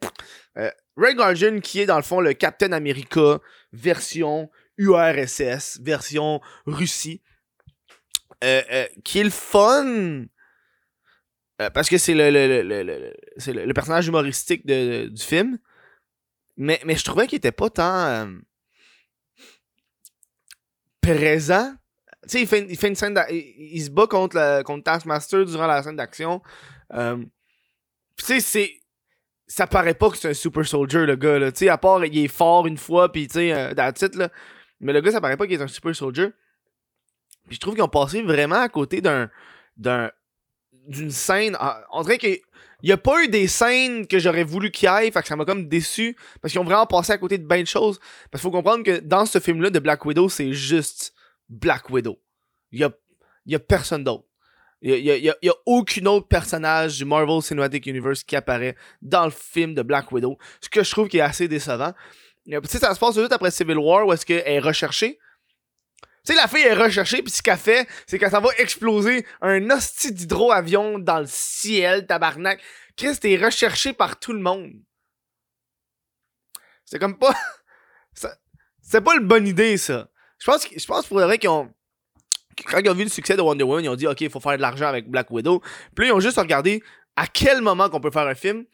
Red 0.95 1.15
Guardian, 1.15 1.59
qui 1.61 1.79
est 1.79 1.85
dans 1.85 1.95
le 1.95 2.03
fond 2.03 2.19
le 2.19 2.33
Captain 2.33 2.73
America 2.73 3.39
version 3.71 4.49
URSS, 4.77 5.79
version 5.81 6.41
Russie. 6.65 7.21
qui 8.41 9.19
est 9.19 9.23
le 9.23 9.29
fun. 9.29 10.25
parce 11.73 11.89
que 11.89 11.97
c'est 11.97 12.13
le, 12.13 12.29
le, 12.29 12.61
le, 12.61 13.65
le, 13.65 13.73
personnage 13.73 14.07
humoristique 14.07 14.65
de, 14.65 15.07
du 15.07 15.21
film. 15.23 15.57
Mais, 16.57 16.81
mais 16.85 16.95
je 16.95 17.05
trouvais 17.05 17.27
qu'il 17.27 17.37
était 17.37 17.53
pas 17.53 17.69
tant 17.69 18.27
présent. 21.13 21.73
Tu 22.23 22.29
sais, 22.29 22.41
il 22.41 22.47
fait, 22.47 22.87
une 22.87 22.95
scène 22.95 23.19
il, 23.29 23.81
se 23.81 23.89
bat 23.89 24.07
contre, 24.07 24.61
contre 24.63 24.83
Taskmaster 24.83 25.45
durant 25.45 25.67
la 25.67 25.81
scène 25.83 25.95
d'action. 25.95 26.41
Euh, 26.93 27.17
tu 28.17 28.25
sais, 28.25 28.39
c'est. 28.39 28.71
Ça 29.47 29.65
paraît 29.65 29.95
pas 29.95 30.11
que 30.11 30.17
c'est 30.17 30.29
un 30.29 30.33
super 30.33 30.67
soldier, 30.67 31.05
le 31.05 31.15
gars. 31.15 31.51
Tu 31.51 31.59
sais, 31.59 31.69
à 31.69 31.77
part, 31.77 32.05
il 32.05 32.17
est 32.17 32.27
fort 32.27 32.67
une 32.67 32.77
fois, 32.77 33.11
pis 33.11 33.27
tu 33.27 33.33
sais, 33.33 33.53
euh, 33.53 33.73
là. 33.73 34.29
Mais 34.79 34.93
le 34.93 35.01
gars, 35.01 35.11
ça 35.11 35.21
paraît 35.21 35.37
pas 35.37 35.47
qu'il 35.47 35.59
est 35.59 35.63
un 35.63 35.67
super 35.67 35.95
soldier. 35.95 36.27
Puis 37.47 37.55
je 37.55 37.59
trouve 37.59 37.73
qu'ils 37.73 37.83
ont 37.83 37.87
passé 37.87 38.21
vraiment 38.21 38.61
à 38.61 38.69
côté 38.69 39.01
d'un 39.01 39.31
d'une 40.87 41.11
scène. 41.11 41.55
Ah, 41.59 41.83
on 41.91 42.03
dirait 42.03 42.17
qu'il 42.17 42.39
n'y 42.83 42.91
a 42.91 42.97
pas 42.97 43.23
eu 43.23 43.27
des 43.27 43.47
scènes 43.47 44.07
que 44.07 44.19
j'aurais 44.19 44.43
voulu 44.43 44.71
qu'il 44.71 44.89
y 44.89 44.91
ait, 44.91 45.11
fait 45.11 45.21
que 45.21 45.27
ça 45.27 45.35
m'a 45.35 45.45
comme 45.45 45.67
déçu. 45.67 46.15
Parce 46.41 46.51
qu'ils 46.51 46.61
ont 46.61 46.65
vraiment 46.65 46.85
passé 46.85 47.13
à 47.13 47.17
côté 47.17 47.37
de 47.37 47.47
bien 47.47 47.61
de 47.61 47.67
choses. 47.67 47.99
Parce 48.31 48.41
qu'il 48.41 48.49
faut 48.49 48.51
comprendre 48.51 48.83
que 48.83 48.99
dans 48.99 49.25
ce 49.25 49.39
film-là 49.39 49.69
de 49.69 49.79
Black 49.79 50.05
Widow, 50.05 50.29
c'est 50.29 50.53
juste 50.53 51.13
Black 51.47 51.89
Widow. 51.89 52.19
Il 52.71 52.79
y 52.79 52.83
a, 52.83 52.91
y 53.45 53.55
a 53.55 53.59
personne 53.59 54.03
d'autre. 54.03 54.25
Il 54.81 54.91
y 54.91 55.11
a, 55.11 55.17
y, 55.17 55.29
a, 55.29 55.35
y 55.41 55.49
a, 55.49 55.53
aucun 55.65 56.05
autre 56.05 56.27
personnage 56.27 56.97
du 56.97 57.05
Marvel 57.05 57.41
Cinematic 57.41 57.85
Universe 57.85 58.23
qui 58.23 58.37
apparaît 58.37 58.77
dans 59.01 59.25
le 59.25 59.31
film 59.31 59.73
de 59.73 59.81
Black 59.81 60.09
Widow. 60.11 60.37
Ce 60.61 60.69
que 60.69 60.83
je 60.83 60.89
trouve 60.89 61.09
qui 61.09 61.17
est 61.17 61.21
assez 61.21 61.49
décevant. 61.49 61.93
Tu 62.45 62.57
sais, 62.63 62.79
ça 62.79 62.95
se 62.95 62.99
passe 62.99 63.15
tout 63.15 63.27
après 63.29 63.51
Civil 63.51 63.77
War 63.77 64.07
où 64.07 64.13
est-ce 64.13 64.25
qu'elle 64.25 64.43
est 64.45 64.59
recherchée. 64.59 65.19
Tu 66.25 66.33
sais, 66.33 66.35
la 66.35 66.47
fille 66.47 66.65
est 66.65 66.73
recherchée, 66.73 67.21
puis 67.21 67.31
ce 67.31 67.41
qu'elle 67.41 67.57
fait, 67.57 67.87
c'est 68.05 68.19
que 68.19 68.29
ça 68.29 68.39
va 68.39 68.49
exploser 68.57 69.25
un 69.41 69.69
hostie 69.69 70.11
d'hydro-avion 70.11 70.99
dans 70.99 71.19
le 71.19 71.27
ciel, 71.27 72.05
tabarnak. 72.05 72.61
Chris, 72.95 73.17
t'es 73.17 73.37
recherché 73.37 73.93
par 73.93 74.19
tout 74.19 74.33
le 74.33 74.39
monde. 74.39 74.73
C'est 76.85 76.99
comme 76.99 77.17
pas. 77.17 77.33
C'est 78.81 79.01
pas 79.01 79.15
une 79.15 79.27
bonne 79.27 79.45
idée, 79.45 79.77
ça. 79.77 80.09
Je 80.39 80.45
pense, 80.45 80.67
je 80.75 80.85
pense 80.85 81.05
pour 81.05 81.19
vrai 81.19 81.37
qu'ils 81.37 81.49
ont. 81.49 81.71
Quand 82.65 82.79
ils 82.79 82.89
ont 82.89 82.95
vu 82.95 83.03
le 83.03 83.09
succès 83.09 83.37
de 83.37 83.41
Wonder 83.41 83.63
Woman, 83.63 83.85
ils 83.85 83.89
ont 83.89 83.95
dit, 83.95 84.07
OK, 84.07 84.19
il 84.21 84.29
faut 84.29 84.39
faire 84.39 84.57
de 84.57 84.61
l'argent 84.61 84.87
avec 84.87 85.07
Black 85.07 85.29
Widow. 85.29 85.61
Puis 85.95 86.05
là, 86.05 86.11
ils 86.11 86.11
ont 86.11 86.19
juste 86.19 86.39
regardé 86.39 86.83
à 87.15 87.27
quel 87.27 87.61
moment 87.61 87.89
qu'on 87.89 88.01
peut 88.01 88.11
faire 88.11 88.27
un 88.27 88.35
film. 88.35 88.65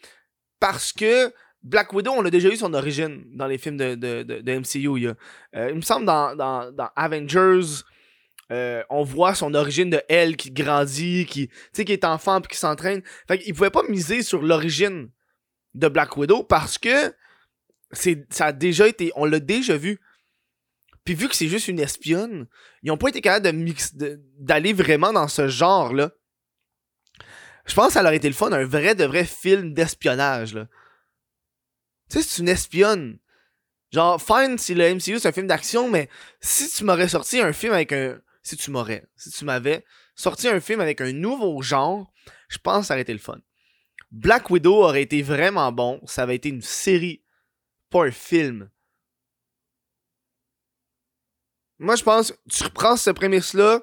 Parce 0.60 0.94
que 0.94 1.34
Black 1.66 1.94
Widow, 1.94 2.12
on 2.12 2.24
a 2.24 2.30
déjà 2.30 2.50
eu 2.50 2.58
son 2.58 2.76
origine 2.76 3.26
dans 3.34 3.48
les 3.48 3.58
films 3.58 3.78
de, 3.78 3.96
de, 3.96 4.22
de, 4.22 4.54
MCU. 4.54 5.00
Il, 5.00 5.16
euh, 5.56 5.70
il, 5.70 5.76
me 5.76 5.82
semble 5.82 6.06
dans, 6.06 6.36
dans, 6.36 6.72
dans 6.72 6.90
Avengers, 6.96 7.82
euh, 8.52 8.84
on 8.92 9.04
voit 9.04 9.34
son 9.34 9.56
origine 9.56 9.90
de 9.90 10.00
elle 10.08 10.38
qui 10.38 10.52
grandit, 10.52 11.26
qui, 11.26 11.50
qui 11.74 11.92
est 11.92 12.06
enfant 12.06 12.40
puis 12.40 12.54
qui 12.54 12.60
s'entraîne. 12.60 13.02
Fait 13.28 13.40
qu'il 13.40 13.56
pouvait 13.56 13.72
pas 13.72 13.82
miser 13.90 14.22
sur 14.22 14.44
l'origine 14.44 15.10
de 15.74 15.88
Black 15.88 16.16
Widow 16.16 16.44
parce 16.44 16.78
que 16.78 17.14
c'est 17.92 18.32
ça 18.32 18.48
a 18.48 18.52
déjà 18.52 18.88
été 18.88 19.12
on 19.16 19.26
l'a 19.26 19.40
déjà 19.40 19.76
vu. 19.76 20.00
Puis 21.04 21.16
vu 21.16 21.28
que 21.28 21.36
c'est 21.36 21.48
juste 21.48 21.68
une 21.68 21.80
espionne, 21.80 22.48
ils 22.84 22.92
ont 22.92 22.98
pas 22.98 23.10
été 23.10 23.22
capables 23.22 23.46
de 23.46 23.52
mix 23.52 23.96
d'aller 23.96 24.74
vraiment 24.74 25.14
dans 25.14 25.28
ce 25.28 25.48
genre 25.48 25.94
là. 25.94 26.12
Je 27.66 27.74
pense 27.74 27.88
que 27.88 27.94
ça 27.94 28.04
aurait 28.04 28.18
été 28.18 28.28
le 28.28 28.36
fun 28.36 28.52
un 28.52 28.66
vrai 28.66 28.94
de 28.94 29.06
vrai 29.06 29.26
film 29.26 29.74
d'espionnage 29.74 30.54
là. 30.54 30.68
Tu 32.10 32.18
sais, 32.18 32.24
c'est 32.24 32.42
une 32.42 32.50
espionne. 32.50 33.20
Genre, 33.92 34.22
fine 34.22 34.58
si 34.58 34.74
le 34.74 34.94
MCU 34.94 35.20
c'est 35.20 35.28
un 35.28 35.32
film 35.32 35.48
d'action, 35.48 35.90
mais 35.90 36.10
si 36.42 36.70
tu 36.70 36.84
m'aurais 36.84 37.08
sorti 37.08 37.40
un 37.40 37.54
film 37.54 37.74
avec 37.74 37.92
un. 37.92 38.20
Si 38.44 38.58
tu 38.58 38.72
m'aurais. 38.72 39.08
Si 39.16 39.32
tu 39.32 39.46
m'avais 39.46 39.86
sorti 40.16 40.48
un 40.48 40.60
film 40.60 40.82
avec 40.82 41.02
un 41.02 41.12
nouveau 41.12 41.62
genre, 41.62 42.12
je 42.48 42.58
pense 42.58 42.82
que 42.82 42.88
ça 42.88 42.94
aurait 42.94 43.02
été 43.02 43.14
le 43.14 43.20
fun. 43.20 43.40
Black 44.12 44.50
Widow 44.50 44.84
aurait 44.84 45.02
été 45.02 45.22
vraiment 45.22 45.72
bon. 45.72 46.02
Ça 46.06 46.24
avait 46.24 46.36
été 46.36 46.50
une 46.50 46.62
série, 46.62 47.24
pas 47.90 48.06
un 48.06 48.12
film. 48.12 48.70
Moi, 51.80 51.96
je 51.96 52.04
pense, 52.04 52.34
tu 52.50 52.64
reprends 52.64 52.96
ce 52.96 53.10
prémisse-là, 53.10 53.82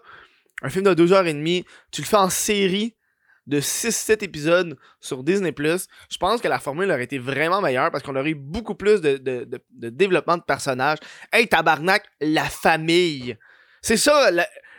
un 0.62 0.70
film 0.70 0.84
de 0.84 0.94
2h30, 0.94 1.64
tu 1.90 2.00
le 2.00 2.06
fais 2.06 2.16
en 2.16 2.30
série, 2.30 2.96
de 3.46 3.60
6-7 3.60 4.22
épisodes 4.24 4.76
sur 5.00 5.24
Disney+, 5.24 5.52
je 5.56 6.16
pense 6.18 6.40
que 6.40 6.48
la 6.48 6.58
formule 6.58 6.90
aurait 6.90 7.04
été 7.04 7.18
vraiment 7.18 7.60
meilleure 7.60 7.90
parce 7.90 8.04
qu'on 8.04 8.16
aurait 8.16 8.30
eu 8.30 8.34
beaucoup 8.34 8.74
plus 8.74 9.00
de, 9.00 9.60
développement 9.70 10.36
de 10.36 10.42
personnages. 10.42 10.98
Hey, 11.32 11.48
tabarnak, 11.48 12.04
la 12.20 12.44
famille. 12.44 13.36
C'est 13.80 13.96
ça, 13.96 14.30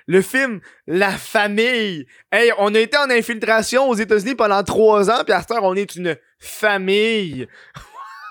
le 0.07 0.21
film 0.21 0.61
La 0.87 1.11
famille. 1.11 2.05
Hey, 2.31 2.51
on 2.57 2.73
a 2.73 2.79
été 2.79 2.97
en 2.97 3.09
infiltration 3.09 3.89
aux 3.89 3.95
États-Unis 3.95 4.35
pendant 4.35 4.63
3 4.63 5.09
ans, 5.09 5.23
puis 5.23 5.33
à 5.33 5.41
cette 5.41 5.51
heure, 5.51 5.63
on 5.63 5.75
est 5.75 5.95
une 5.95 6.17
famille. 6.39 7.47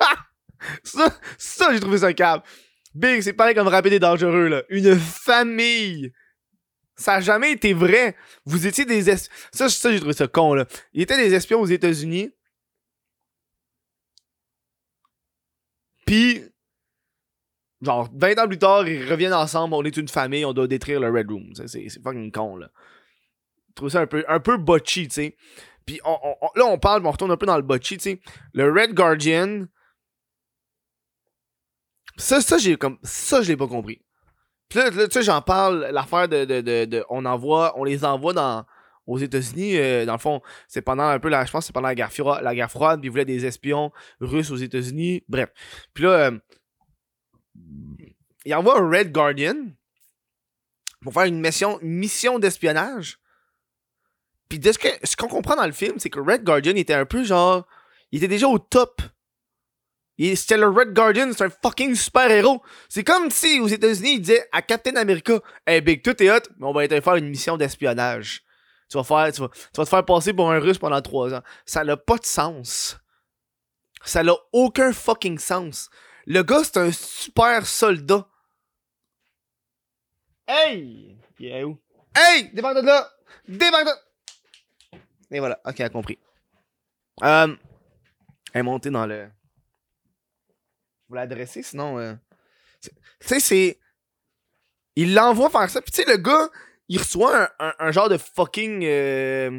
ça, 0.83 1.09
ça 1.39 1.73
j'ai 1.73 1.81
trouvé 1.81 1.99
ça 1.99 2.13
câble. 2.13 2.43
Big, 2.95 3.23
c'est 3.23 3.33
pareil 3.33 3.55
comme 3.55 3.69
rapide 3.69 3.95
et 3.95 3.99
dangereux, 3.99 4.49
là. 4.49 4.63
Une 4.69 4.99
famille. 4.99 6.13
Ça 7.03 7.15
a 7.15 7.21
jamais 7.21 7.53
été 7.53 7.75
vrai. 7.75 8.17
Vous 8.45 8.67
étiez 8.67 8.85
des 8.85 9.11
espions. 9.11 9.35
Ça, 9.53 9.69
ça 9.69 9.93
j'ai 9.93 9.99
trouvé 9.99 10.15
ça 10.15 10.29
con, 10.29 10.55
là. 10.55 10.67
Il 10.93 11.03
était 11.03 11.17
des 11.17 11.35
espions 11.35 11.61
aux 11.61 11.67
États-Unis. 11.67 12.31
Puis, 16.07 16.43
genre, 17.81 18.09
20 18.15 18.39
ans 18.39 18.49
plus 18.49 18.59
tard, 18.59 18.89
ils 18.89 19.11
reviennent 19.11 19.33
ensemble, 19.33 19.75
on 19.75 19.83
est 19.83 19.97
une 19.97 20.09
famille, 20.09 20.45
on 20.45 20.53
doit 20.53 20.67
détruire 20.67 21.01
le 21.01 21.11
Red 21.11 21.31
Room. 21.31 21.53
C'est 21.67 21.89
fucking 22.03 22.31
con, 22.33 22.57
là. 22.57 22.71
Je 23.71 23.75
trouve 23.75 23.89
ça 23.89 24.01
un 24.03 24.07
peu, 24.07 24.25
un 24.29 24.41
peu 24.41 24.59
botchy, 24.59 25.09
tu 25.09 25.15
sais. 25.15 25.37
Puis 25.87 26.01
là, 26.05 26.67
on 26.67 26.79
parle, 26.79 27.07
on 27.07 27.11
retourne 27.11 27.31
un 27.31 27.37
peu 27.37 27.47
dans 27.47 27.57
le 27.57 27.63
botchy, 27.63 27.97
tu 27.97 28.03
sais. 28.03 28.21
Le 28.53 28.71
Red 28.71 28.95
Guardian. 28.95 29.67
Ça, 32.17 32.41
ça, 32.41 32.59
j'ai 32.59 32.77
comme. 32.77 32.99
Ça, 33.03 33.43
je 33.43 33.49
l'ai 33.49 33.57
pas 33.57 33.67
compris. 33.67 34.03
Puis 34.73 34.81
là, 34.81 34.91
tu 34.91 35.13
sais, 35.13 35.23
j'en 35.23 35.43
parle, 35.43 35.91
l'affaire 35.93 36.29
de, 36.29 36.47
de, 36.47 36.87
de, 36.87 37.05
on 37.11 37.27
envoie, 37.27 37.79
on 37.79 37.85
les 37.85 38.07
envoie 38.07 38.33
dans, 38.33 38.65
aux 39.07 39.19
États-Unis. 39.19 39.77
Euh, 39.77 40.07
dans 40.07 40.15
le 40.15 40.19
fond, 40.19 40.41
c'est 40.67 40.81
pendant 40.81 41.03
un 41.03 41.19
peu 41.19 41.29
la, 41.29 41.45
je 41.45 41.53
pense, 41.53 41.67
c'est 41.67 41.75
pendant 41.75 41.89
la 41.89 41.95
guerre, 41.95 42.11
froide, 42.11 42.43
la 42.43 42.55
guerre 42.55 42.71
froide, 42.71 43.01
puis 43.01 43.09
ils 43.09 43.11
voulaient 43.11 43.27
des 43.27 43.45
espions 43.45 43.93
russes 44.21 44.51
aux 44.51 44.57
États-Unis. 44.57 45.25
Bref. 45.29 45.51
Puis 45.93 46.05
là, 46.05 46.11
euh, 46.11 46.39
il 48.47 48.55
envoie 48.55 48.81
un 48.81 48.89
Red 48.89 49.13
Guardian 49.13 49.57
pour 51.03 51.13
faire 51.13 51.25
une 51.25 51.41
mission, 51.41 51.79
mission 51.83 52.39
d'espionnage. 52.39 53.19
Puis 54.49 54.59
de 54.59 54.73
ce 54.73 54.79
que, 54.79 54.89
ce 55.05 55.17
qu'on 55.17 55.29
comprend 55.29 55.57
dans 55.57 55.67
le 55.67 55.73
film, 55.73 55.99
c'est 55.99 56.09
que 56.09 56.19
Red 56.19 56.45
Guardian 56.45 56.77
était 56.77 56.95
un 56.95 57.05
peu 57.05 57.25
genre, 57.25 57.67
il 58.11 58.25
était 58.25 58.29
déjà 58.29 58.49
au 58.49 58.59
top 58.59 59.03
c'était 60.19 60.57
le 60.57 60.69
Red 60.69 60.93
Guardian, 60.93 61.31
c'est 61.33 61.45
un 61.45 61.51
fucking 61.51 61.95
super-héros. 61.95 62.63
C'est 62.89 63.05
comme 63.05 63.31
si 63.31 63.61
aux 63.61 63.67
États-Unis, 63.67 64.15
ils 64.15 64.21
disaient 64.21 64.49
à 64.53 64.63
Captain 64.63 64.97
America 64.97 65.41
Hey 65.67 65.81
Big, 65.81 66.03
tout 66.03 66.21
est 66.23 66.31
hot, 66.31 66.43
mais 66.59 66.67
on 66.67 66.73
va 66.73 66.87
te 66.87 67.01
faire 67.01 67.17
une 67.17 67.29
mission 67.29 67.57
d'espionnage. 67.57 68.45
Tu 68.89 68.99
vas, 68.99 69.05
faire, 69.05 69.33
tu, 69.33 69.41
vas, 69.41 69.49
te 69.49 69.85
faire 69.89 70.05
passer 70.05 70.35
pour 70.35 70.51
un 70.53 70.59
russe 70.59 70.79
pendant 70.79 71.01
trois 71.01 71.33
ans. 71.33 71.43
Ça 71.65 71.83
n'a 71.83 71.97
pas 71.97 72.19
de 72.19 72.27
sens. 72.27 72.99
Ça 74.05 74.23
n'a 74.23 74.35
aucun 74.53 74.93
fucking 74.93 75.39
sens. 75.39 75.89
Le 76.27 76.43
gars, 76.43 76.63
c'est 76.63 76.77
un 76.77 76.93
super 76.93 77.67
soldat. 77.67 78.29
Hey! 80.47 81.17
Il 81.39 81.47
est 81.47 81.65
où? 81.65 81.81
Hey! 82.15 82.51
Débarque 82.53 82.83
de 82.83 82.87
là! 82.87 83.11
Débarque 83.49 83.87
de 83.87 84.99
Et 85.31 85.39
voilà. 85.39 85.59
Ok, 85.65 85.81
a 85.81 85.89
compris. 85.89 86.19
Euh, 87.23 87.57
elle 88.53 88.61
est 88.61 88.63
montée 88.63 88.91
dans 88.91 89.07
le 89.07 89.31
l'adresser, 91.15 91.63
sinon. 91.63 91.99
Euh, 91.99 92.15
tu 92.81 92.91
sais, 93.21 93.41
c'est. 93.41 93.79
Il 94.97 95.15
l'envoie 95.15 95.51
faire 95.51 95.71
ça. 95.71 95.81
Puis 95.81 95.93
tu 95.93 96.03
sais, 96.03 96.11
le 96.11 96.19
gars, 96.19 96.51
il 96.89 96.99
reçoit 96.99 97.51
un, 97.59 97.93
genre 97.93 98.09
de 98.09 98.19
fucking. 98.19 98.85
Euh... 98.85 99.51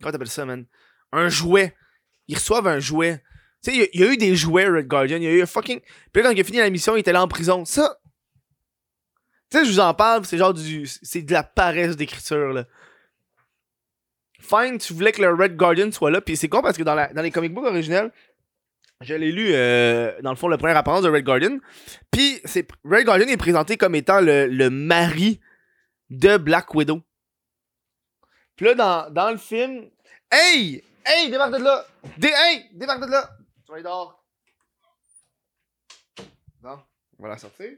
Comment 0.00 0.12
t'appelles 0.12 0.28
ça, 0.28 0.44
man? 0.44 0.66
Un 1.12 1.28
jouet. 1.28 1.74
Ils 2.28 2.36
reçoivent 2.36 2.68
un 2.68 2.78
jouet. 2.78 3.22
Tu 3.62 3.72
sais, 3.72 3.90
il 3.92 4.00
y, 4.00 4.04
a 4.04 4.12
eu 4.12 4.16
des 4.16 4.36
jouets, 4.36 4.68
Red 4.68 4.86
Guardian. 4.86 5.16
Il 5.16 5.24
y 5.24 5.26
a 5.26 5.32
eu 5.32 5.42
un 5.42 5.46
fucking. 5.46 5.80
Puis 6.12 6.22
là, 6.22 6.28
quand 6.28 6.34
il 6.34 6.40
a 6.40 6.44
fini 6.44 6.58
la 6.58 6.70
mission, 6.70 6.96
il 6.96 7.00
était 7.00 7.12
là 7.12 7.22
en 7.22 7.28
prison. 7.28 7.64
Ça. 7.64 7.98
Tu 9.50 9.58
sais, 9.58 9.64
je 9.64 9.70
vous 9.70 9.80
en 9.80 9.94
parle, 9.94 10.24
c'est 10.24 10.38
genre 10.38 10.54
du. 10.54 10.86
C'est 10.86 11.22
de 11.22 11.32
la 11.32 11.42
paresse 11.42 11.96
d'écriture, 11.96 12.52
là. 12.52 12.66
Fine, 14.40 14.78
tu 14.78 14.92
voulais 14.92 15.12
que 15.12 15.22
le 15.22 15.32
Red 15.32 15.56
Guardian 15.56 15.90
soit 15.90 16.10
là. 16.10 16.20
Puis 16.20 16.36
c'est 16.36 16.48
con 16.48 16.60
parce 16.60 16.76
que 16.76 16.82
dans, 16.82 16.94
la, 16.94 17.12
dans 17.12 17.22
les 17.22 17.30
comic 17.30 17.54
books 17.54 17.64
originels, 17.64 18.12
je 19.00 19.14
l'ai 19.14 19.32
lu, 19.32 19.50
euh, 19.52 20.20
dans 20.22 20.30
le 20.30 20.36
fond, 20.36 20.48
le 20.48 20.56
premier 20.56 20.74
apparence 20.74 21.02
de 21.02 21.10
Red 21.10 21.24
Guardian. 21.24 21.58
Puis, 22.10 22.40
Red 22.84 23.04
Guardian 23.04 23.28
est 23.28 23.36
présenté 23.36 23.76
comme 23.76 23.94
étant 23.94 24.20
le, 24.20 24.68
mari 24.68 25.40
de 26.10 26.36
Black 26.36 26.74
Widow. 26.74 27.02
Puis 28.56 28.66
là, 28.66 28.74
dans, 28.74 29.10
dans 29.10 29.30
le 29.30 29.36
film... 29.36 29.90
Hey! 30.30 30.82
Hey! 31.04 31.30
Débarque 31.30 31.52
de 31.52 31.64
là! 31.64 31.86
Hey! 32.22 32.70
Débarque 32.72 33.02
de 33.02 33.10
là! 33.10 33.30
Tu 33.64 33.70
vas 33.70 33.74
aller 33.74 33.82
dehors. 33.82 34.24
Non, 36.62 36.78
on 37.18 37.22
va 37.24 37.30
la 37.30 37.38
sortir. 37.38 37.70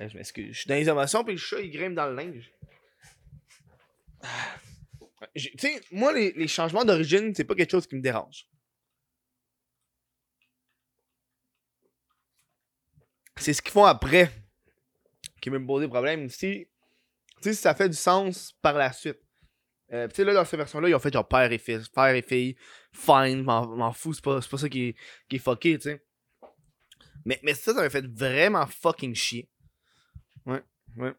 Euh, 0.00 0.08
je 0.08 0.16
m'excuse. 0.16 0.52
Je 0.52 0.60
suis 0.60 0.68
dans 0.68 0.76
les 0.76 0.88
émotions, 0.88 1.24
puis 1.24 1.34
le 1.34 1.38
chat, 1.38 1.60
il 1.60 1.70
grimpe 1.70 1.94
dans 1.94 2.06
le 2.06 2.14
linge. 2.14 2.50
Ah. 4.22 4.28
Tu 5.34 5.50
sais, 5.58 5.80
moi, 5.90 6.12
les, 6.12 6.32
les 6.32 6.48
changements 6.48 6.84
d'origine, 6.84 7.34
c'est 7.34 7.44
pas 7.44 7.54
quelque 7.54 7.70
chose 7.70 7.86
qui 7.86 7.96
me 7.96 8.00
dérange. 8.00 8.46
C'est 13.36 13.52
ce 13.52 13.62
qu'ils 13.62 13.72
font 13.72 13.84
après 13.84 14.30
qui 15.40 15.50
me 15.50 15.64
pose 15.64 15.82
des 15.82 15.88
problèmes. 15.88 16.28
Si, 16.30 16.66
si 17.42 17.54
ça 17.54 17.74
fait 17.74 17.88
du 17.88 17.96
sens 17.96 18.54
par 18.62 18.74
la 18.74 18.92
suite. 18.92 19.18
Euh, 19.92 20.08
tu 20.08 20.14
sais, 20.14 20.24
là, 20.24 20.32
dans 20.32 20.44
cette 20.44 20.58
version-là, 20.58 20.88
ils 20.88 20.94
ont 20.94 20.98
fait 20.98 21.12
genre 21.12 21.28
père 21.28 21.52
et 21.52 21.58
fils, 21.58 21.88
père 21.88 22.14
et 22.14 22.22
fille, 22.22 22.56
fine, 22.92 23.42
m'en 23.42 23.92
fous, 23.92 24.14
c'est 24.14 24.24
pas, 24.24 24.40
pas 24.40 24.56
ça 24.56 24.68
qui 24.68 24.88
est, 24.88 24.96
qui 25.28 25.38
fucké, 25.38 25.76
tu 25.78 25.90
sais. 25.90 26.02
Mais, 27.26 27.38
mais 27.42 27.54
ça, 27.54 27.74
ça 27.74 27.82
m'a 27.82 27.90
fait 27.90 28.06
vraiment 28.06 28.66
fucking 28.66 29.14
chier. 29.14 29.48
Ouais, 30.46 30.62
ouais. 30.96 31.12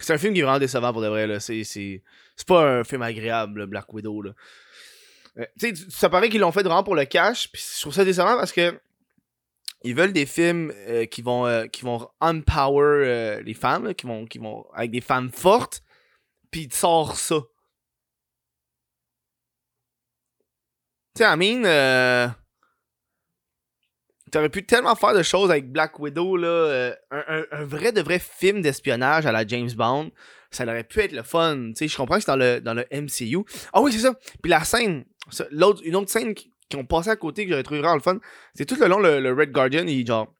C'est 0.00 0.12
un 0.12 0.18
film 0.18 0.34
qui 0.34 0.40
est 0.40 0.42
vraiment 0.42 0.58
décevant 0.58 0.92
pour 0.92 1.00
de 1.00 1.08
vrai, 1.08 1.26
là. 1.26 1.40
C'est, 1.40 2.02
pas 2.46 2.80
un 2.80 2.84
film 2.84 3.02
agréable, 3.02 3.66
Black 3.66 3.92
Widow, 3.92 4.22
là. 4.22 4.32
Euh, 5.38 5.46
tu 5.58 5.74
sais, 5.74 5.84
ça 5.88 6.08
paraît 6.08 6.28
qu'ils 6.28 6.40
l'ont 6.40 6.52
fait 6.52 6.62
vraiment 6.62 6.82
pour 6.82 6.96
le 6.96 7.04
cash, 7.04 7.48
je 7.54 7.80
trouve 7.80 7.94
ça 7.94 8.04
décevant 8.04 8.36
parce 8.36 8.52
que 8.52 8.80
ils 9.84 9.94
veulent 9.94 10.12
des 10.12 10.26
films 10.26 10.72
euh, 10.88 11.04
qui 11.06 11.22
vont 11.22 11.46
euh, 11.46 11.66
qui 11.66 11.82
vont 11.84 12.08
empower 12.20 12.82
euh, 13.06 13.42
les 13.42 13.54
femmes, 13.54 13.94
qui 13.94 14.06
vont 14.06 14.26
qui 14.26 14.38
vont 14.38 14.64
avec 14.74 14.90
des 14.90 15.00
femmes 15.00 15.30
fortes, 15.30 15.82
puis 16.50 16.62
ils 16.62 16.72
sortent 16.72 17.16
ça. 17.16 17.36
Tu 21.14 21.22
sais, 21.24 21.36
mean, 21.36 22.34
T'aurais 24.32 24.48
pu 24.50 24.66
tellement 24.66 24.96
faire 24.96 25.14
de 25.14 25.22
choses 25.22 25.50
avec 25.50 25.70
Black 25.70 25.98
Widow, 26.00 26.36
là. 26.36 26.92
un, 27.12 27.44
un- 27.52 27.64
vrai 27.64 27.92
de 27.92 28.00
vrai 28.02 28.18
film 28.18 28.60
d'espionnage 28.60 29.24
à 29.24 29.30
la 29.32 29.46
James 29.46 29.70
Bond. 29.72 30.10
Ça 30.50 30.64
aurait 30.64 30.84
pu 30.84 31.00
être 31.00 31.12
le 31.12 31.22
fun. 31.22 31.68
Tu 31.68 31.74
sais, 31.76 31.88
je 31.88 31.96
comprends 31.96 32.16
que 32.16 32.22
c'est 32.22 32.30
dans 32.30 32.36
le, 32.36 32.60
dans 32.60 32.74
le 32.74 32.86
MCU. 32.90 33.44
Ah 33.72 33.80
oui, 33.80 33.92
c'est 33.92 34.00
ça. 34.00 34.14
Puis 34.42 34.50
la 34.50 34.64
scène, 34.64 35.04
l'autre, 35.52 35.80
une 35.84 35.94
autre 35.96 36.10
scène 36.10 36.34
qui, 36.34 36.52
qui 36.68 36.76
ont 36.76 36.84
passé 36.84 37.10
à 37.10 37.16
côté 37.16 37.44
que 37.44 37.50
j'aurais 37.50 37.62
trouvé 37.62 37.80
vraiment 37.80 37.94
le 37.94 38.00
fun, 38.00 38.18
c'est 38.54 38.66
tout 38.66 38.76
le 38.76 38.86
long, 38.86 38.98
le, 38.98 39.32
Red 39.32 39.52
Guardian, 39.52 39.86
il 39.86 40.06
genre. 40.06 40.32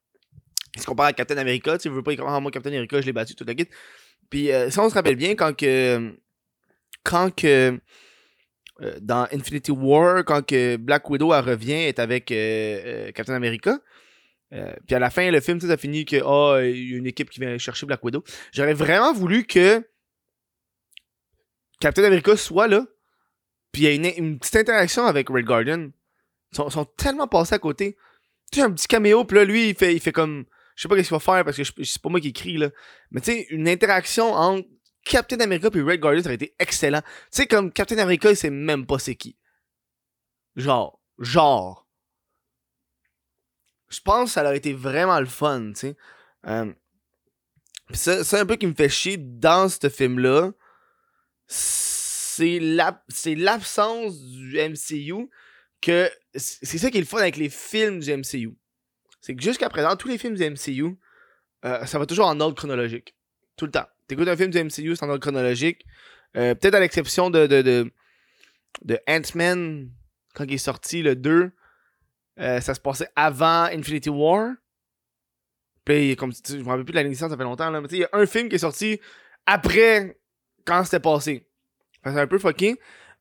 Il 0.75 0.83
se 0.83 0.87
compare 0.87 1.07
à 1.07 1.13
Captain 1.15 1.39
America. 1.39 1.79
Tu 1.79 1.89
veut 1.89 2.03
pas, 2.03 2.13
il 2.13 2.19
comprend, 2.19 2.35
Ah, 2.35 2.41
moi, 2.41 2.51
Captain 2.51 2.71
America, 2.71 3.01
je 3.01 3.07
l'ai 3.07 3.13
battu, 3.13 3.35
tout 3.35 3.45
le 3.47 3.55
kit. 3.55 3.69
Puis 4.29 4.53
euh, 4.53 4.69
ça, 4.71 4.83
on 4.83 4.91
se 4.91 4.95
rappelle 4.95 5.17
bien 5.17 5.35
quand 5.35 5.57
que. 5.57 6.15
Quand 7.03 7.35
que. 7.35 7.79
euh, 8.83 8.99
dans 9.01 9.27
Infinity 9.33 9.71
War, 9.71 10.23
quand 10.25 10.45
que 10.45 10.77
Black 10.77 11.09
Widow 11.09 11.29
revient, 11.29 11.73
elle 11.73 11.89
est 11.89 11.99
avec 11.99 12.31
euh, 12.31 13.11
Captain 13.13 13.35
America. 13.35 13.79
Puis 14.87 14.95
à 14.95 14.99
la 14.99 15.11
fin, 15.11 15.31
le 15.31 15.41
film, 15.41 15.61
ça 15.61 15.77
finit 15.77 16.05
que 16.05 16.17
ah, 16.25 16.63
il 16.63 16.91
y 16.91 16.95
a 16.95 16.99
une 16.99 17.07
équipe 17.07 17.31
qui 17.31 17.41
vient 17.41 17.57
chercher 17.59 17.87
Black 17.87 18.05
Widow. 18.05 18.23
J'aurais 18.53 18.75
vraiment 18.75 19.13
voulu 19.13 19.45
que 19.45 19.83
Captain 21.81 22.05
America 22.05 22.37
soit 22.37 22.69
là. 22.69 22.87
Puis 23.73 23.83
il 23.83 24.03
y 24.03 24.09
a 24.09 24.15
une 24.17 24.39
petite 24.39 24.57
interaction 24.57 25.05
avec 25.05 25.29
Red 25.29 25.45
Guardian. 25.45 25.91
Sont, 26.53 26.71
sont 26.71 26.85
tellement 26.85 27.29
passés 27.29 27.55
à 27.55 27.59
côté. 27.59 27.97
Tu 28.53 28.61
sais, 28.61 28.65
un 28.65 28.71
petit 28.71 28.87
caméo, 28.87 29.25
puis 29.25 29.37
là, 29.37 29.45
lui, 29.45 29.71
il 29.71 29.75
fait, 29.75 29.95
il 29.95 30.01
fait 30.01 30.13
comme. 30.13 30.45
Je 30.75 30.83
sais 30.83 30.89
pas 30.89 30.97
qu'est-ce 30.97 31.09
qu'il 31.09 31.17
va 31.17 31.21
faire 31.21 31.45
parce 31.45 31.57
que 31.57 31.85
c'est 31.85 32.03
pas 32.03 32.09
moi 32.09 32.21
qui 32.21 32.29
écris, 32.29 32.59
là. 32.59 32.71
Mais 33.11 33.21
tu 33.21 33.33
sais, 33.33 33.47
une 33.51 33.69
interaction 33.69 34.33
entre 34.33 34.69
Captain 35.05 35.41
America 35.41 35.69
et 35.73 35.81
Red 35.81 36.01
Guardian, 36.01 36.23
ça 36.23 36.29
aurait 36.29 36.35
été 36.35 36.55
excellent. 36.59 37.01
Tu 37.01 37.09
sais, 37.31 37.47
comme 37.47 37.73
Captain 37.73 37.99
America, 37.99 38.31
il 38.31 38.37
sait 38.37 38.51
même 38.51 38.87
pas 38.87 38.99
c'est 38.99 39.15
qui. 39.15 39.37
Genre. 40.55 41.01
Genre. 41.19 41.87
Je 43.89 44.01
pense 44.01 44.31
que 44.31 44.35
ça 44.35 44.45
aurait 44.45 44.57
été 44.57 44.73
vraiment 44.73 45.19
le 45.21 45.27
fun, 45.27 45.73
tu 45.73 45.81
sais. 45.81 45.97
Euh, 46.47 46.73
c'est 47.93 48.35
un 48.35 48.47
peu 48.47 48.57
qui 48.57 48.67
me 48.67 48.75
fait 48.75 48.89
chier 48.89 49.17
dans 49.17 49.69
ce 49.69 49.89
film-là. 49.89 50.53
C'est 51.47 52.59
l'absence 52.59 54.21
du 54.21 54.59
MCU 54.59 55.31
C'est 56.35 56.79
ça 56.79 56.91
qui 56.91 56.99
est 56.99 57.01
le 57.01 57.07
fun 57.07 57.19
avec 57.19 57.37
les 57.37 57.49
films 57.49 58.01
du 58.01 58.13
MCU. 58.15 58.57
C'est 59.21 59.35
que 59.35 59.43
jusqu'à 59.43 59.69
présent, 59.69 59.97
tous 59.97 60.09
les 60.09 60.19
films 60.19 60.35
du 60.35 60.51
MCU, 60.51 60.97
euh, 61.65 61.85
ça 61.87 61.99
va 61.99 62.07
toujours 62.07 62.27
en 62.27 62.39
ordre 62.41 62.55
chronologique. 62.55 63.15
Tout 63.57 63.65
le 63.67 63.73
temps. 63.73 63.87
T'écoutes 64.07 64.29
un 64.29 64.37
film 64.37 64.51
du 64.51 64.63
MCU, 64.63 64.95
c'est 64.95 65.05
en 65.05 65.09
ordre 65.09 65.21
chronologique. 65.21 65.85
Euh, 66.37 66.55
Peut-être 66.55 66.75
à 66.75 66.81
l'exception 66.81 67.31
de, 67.31 67.47
de, 67.47 67.91
de, 68.85 69.01
Ant-Man, 69.09 69.91
quand 70.35 70.45
il 70.45 70.55
est 70.55 70.59
sorti, 70.59 71.03
le 71.03 71.17
2. 71.17 71.51
euh, 72.39 72.61
ça 72.61 72.75
se 72.75 72.81
passait 72.81 73.09
avant 73.17 73.65
Infinity 73.65 74.11
War. 74.11 74.53
Puis, 75.85 76.17
comme 76.17 76.33
tu 76.33 76.41
je 76.53 76.57
me 76.59 76.69
rappelle 76.69 76.85
plus 76.85 76.93
de 76.93 76.99
la 76.99 77.05
licence, 77.05 77.31
ça 77.31 77.37
fait 77.37 77.43
longtemps, 77.45 77.71
là. 77.71 77.81
Mais 77.81 77.89
il 77.91 77.99
y 77.99 78.05
a 78.05 78.09
un 78.13 78.27
film 78.27 78.49
qui 78.49 78.57
est 78.57 78.59
sorti 78.59 79.01
après 79.47 80.19
quand 80.65 80.85
c'était 80.85 81.01
passé. 81.01 81.49
C'est 82.05 82.21
un 82.21 82.27
peu 82.27 82.39
fucké. 82.39 82.77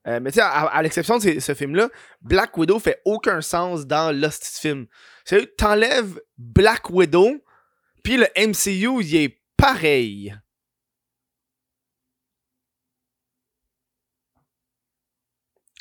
Euh, 0.06 0.20
mais 0.20 0.30
tu 0.30 0.36
sais, 0.36 0.42
à, 0.42 0.80
l'exception 0.82 1.18
de 1.18 1.40
ce 1.40 1.54
film-là, 1.54 1.88
Black 2.20 2.56
Widow 2.56 2.78
fait 2.78 3.00
aucun 3.04 3.40
sens 3.40 3.86
dans 3.86 4.14
Lost 4.16 4.44
film. 4.44 4.86
Sérieux, 5.24 5.52
t'enlèves 5.58 6.20
Black 6.38 6.90
Widow, 6.90 7.44
puis 8.04 8.16
le 8.16 8.26
MCU, 8.36 9.02
il 9.02 9.16
est 9.16 9.40
pareil. 9.56 10.36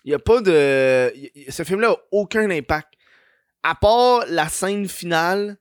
Il 0.03 0.11
y 0.11 0.13
a 0.13 0.19
pas 0.19 0.41
de. 0.41 1.11
Ce 1.49 1.63
film-là 1.63 1.91
a 1.91 1.97
aucun 2.11 2.49
impact. 2.49 2.93
À 3.63 3.73
part 3.73 4.23
la 4.27 4.47
scène 4.49 4.87
finale, 4.87 5.57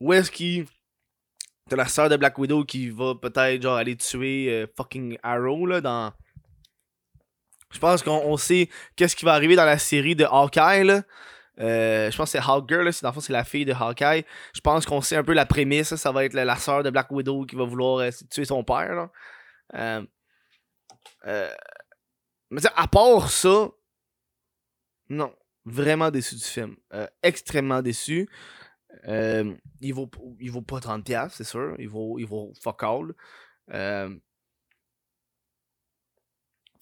où 0.00 0.12
est-ce 0.12 0.30
qu'il. 0.30 0.66
T'as 1.68 1.76
la 1.76 1.86
sœur 1.86 2.08
de 2.08 2.16
Black 2.16 2.36
Widow 2.38 2.64
qui 2.64 2.90
va 2.90 3.14
peut-être 3.14 3.62
genre 3.62 3.76
aller 3.76 3.96
tuer 3.96 4.50
euh, 4.50 4.66
fucking 4.76 5.16
Arrow 5.22 5.66
là 5.66 5.80
dans. 5.80 6.12
Je 7.72 7.78
pense 7.78 8.02
qu'on 8.02 8.22
on 8.24 8.36
sait 8.36 8.68
qu'est-ce 8.96 9.16
qui 9.16 9.24
va 9.24 9.32
arriver 9.32 9.56
dans 9.56 9.64
la 9.64 9.78
série 9.78 10.14
de 10.14 10.24
Hawkeye. 10.24 11.02
Euh, 11.60 12.10
je 12.10 12.16
pense 12.16 12.32
que 12.32 12.38
c'est 12.38 12.50
Hawkgirl, 12.50 12.84
là, 12.84 12.92
c'est 12.92 13.02
dans 13.02 13.10
le 13.10 13.14
fond 13.14 13.20
c'est 13.20 13.32
la 13.32 13.44
fille 13.44 13.64
de 13.64 13.72
Hawkeye. 13.72 14.24
Je 14.54 14.60
pense 14.60 14.86
qu'on 14.86 15.00
sait 15.00 15.16
un 15.16 15.24
peu 15.24 15.32
la 15.32 15.46
prémisse, 15.46 15.94
ça 15.94 16.12
va 16.12 16.24
être 16.24 16.34
la, 16.34 16.44
la 16.44 16.56
sœur 16.56 16.82
de 16.82 16.90
Black 16.90 17.10
Widow 17.10 17.44
qui 17.44 17.56
va 17.56 17.64
vouloir 17.64 17.98
euh, 17.98 18.10
tuer 18.30 18.44
son 18.44 18.64
père. 18.64 19.08
Euh, 19.74 20.02
mais 22.50 22.60
à 22.76 22.86
part 22.88 23.30
ça, 23.30 23.68
non, 25.08 25.34
vraiment 25.64 26.10
déçu 26.10 26.34
du 26.36 26.44
film. 26.44 26.76
Extrêmement 27.22 27.82
déçu. 27.82 28.28
Il, 29.06 29.94
vaut, 29.94 30.10
il 30.40 30.50
vaut 30.50 30.62
pas 30.62 30.78
30$, 30.78 31.30
c'est 31.30 31.44
sûr. 31.44 31.74
Il 31.78 31.88
vaut, 31.88 32.18
il 32.18 32.26
vaut 32.26 32.52
fuck 32.60 32.82
all. 32.82 33.14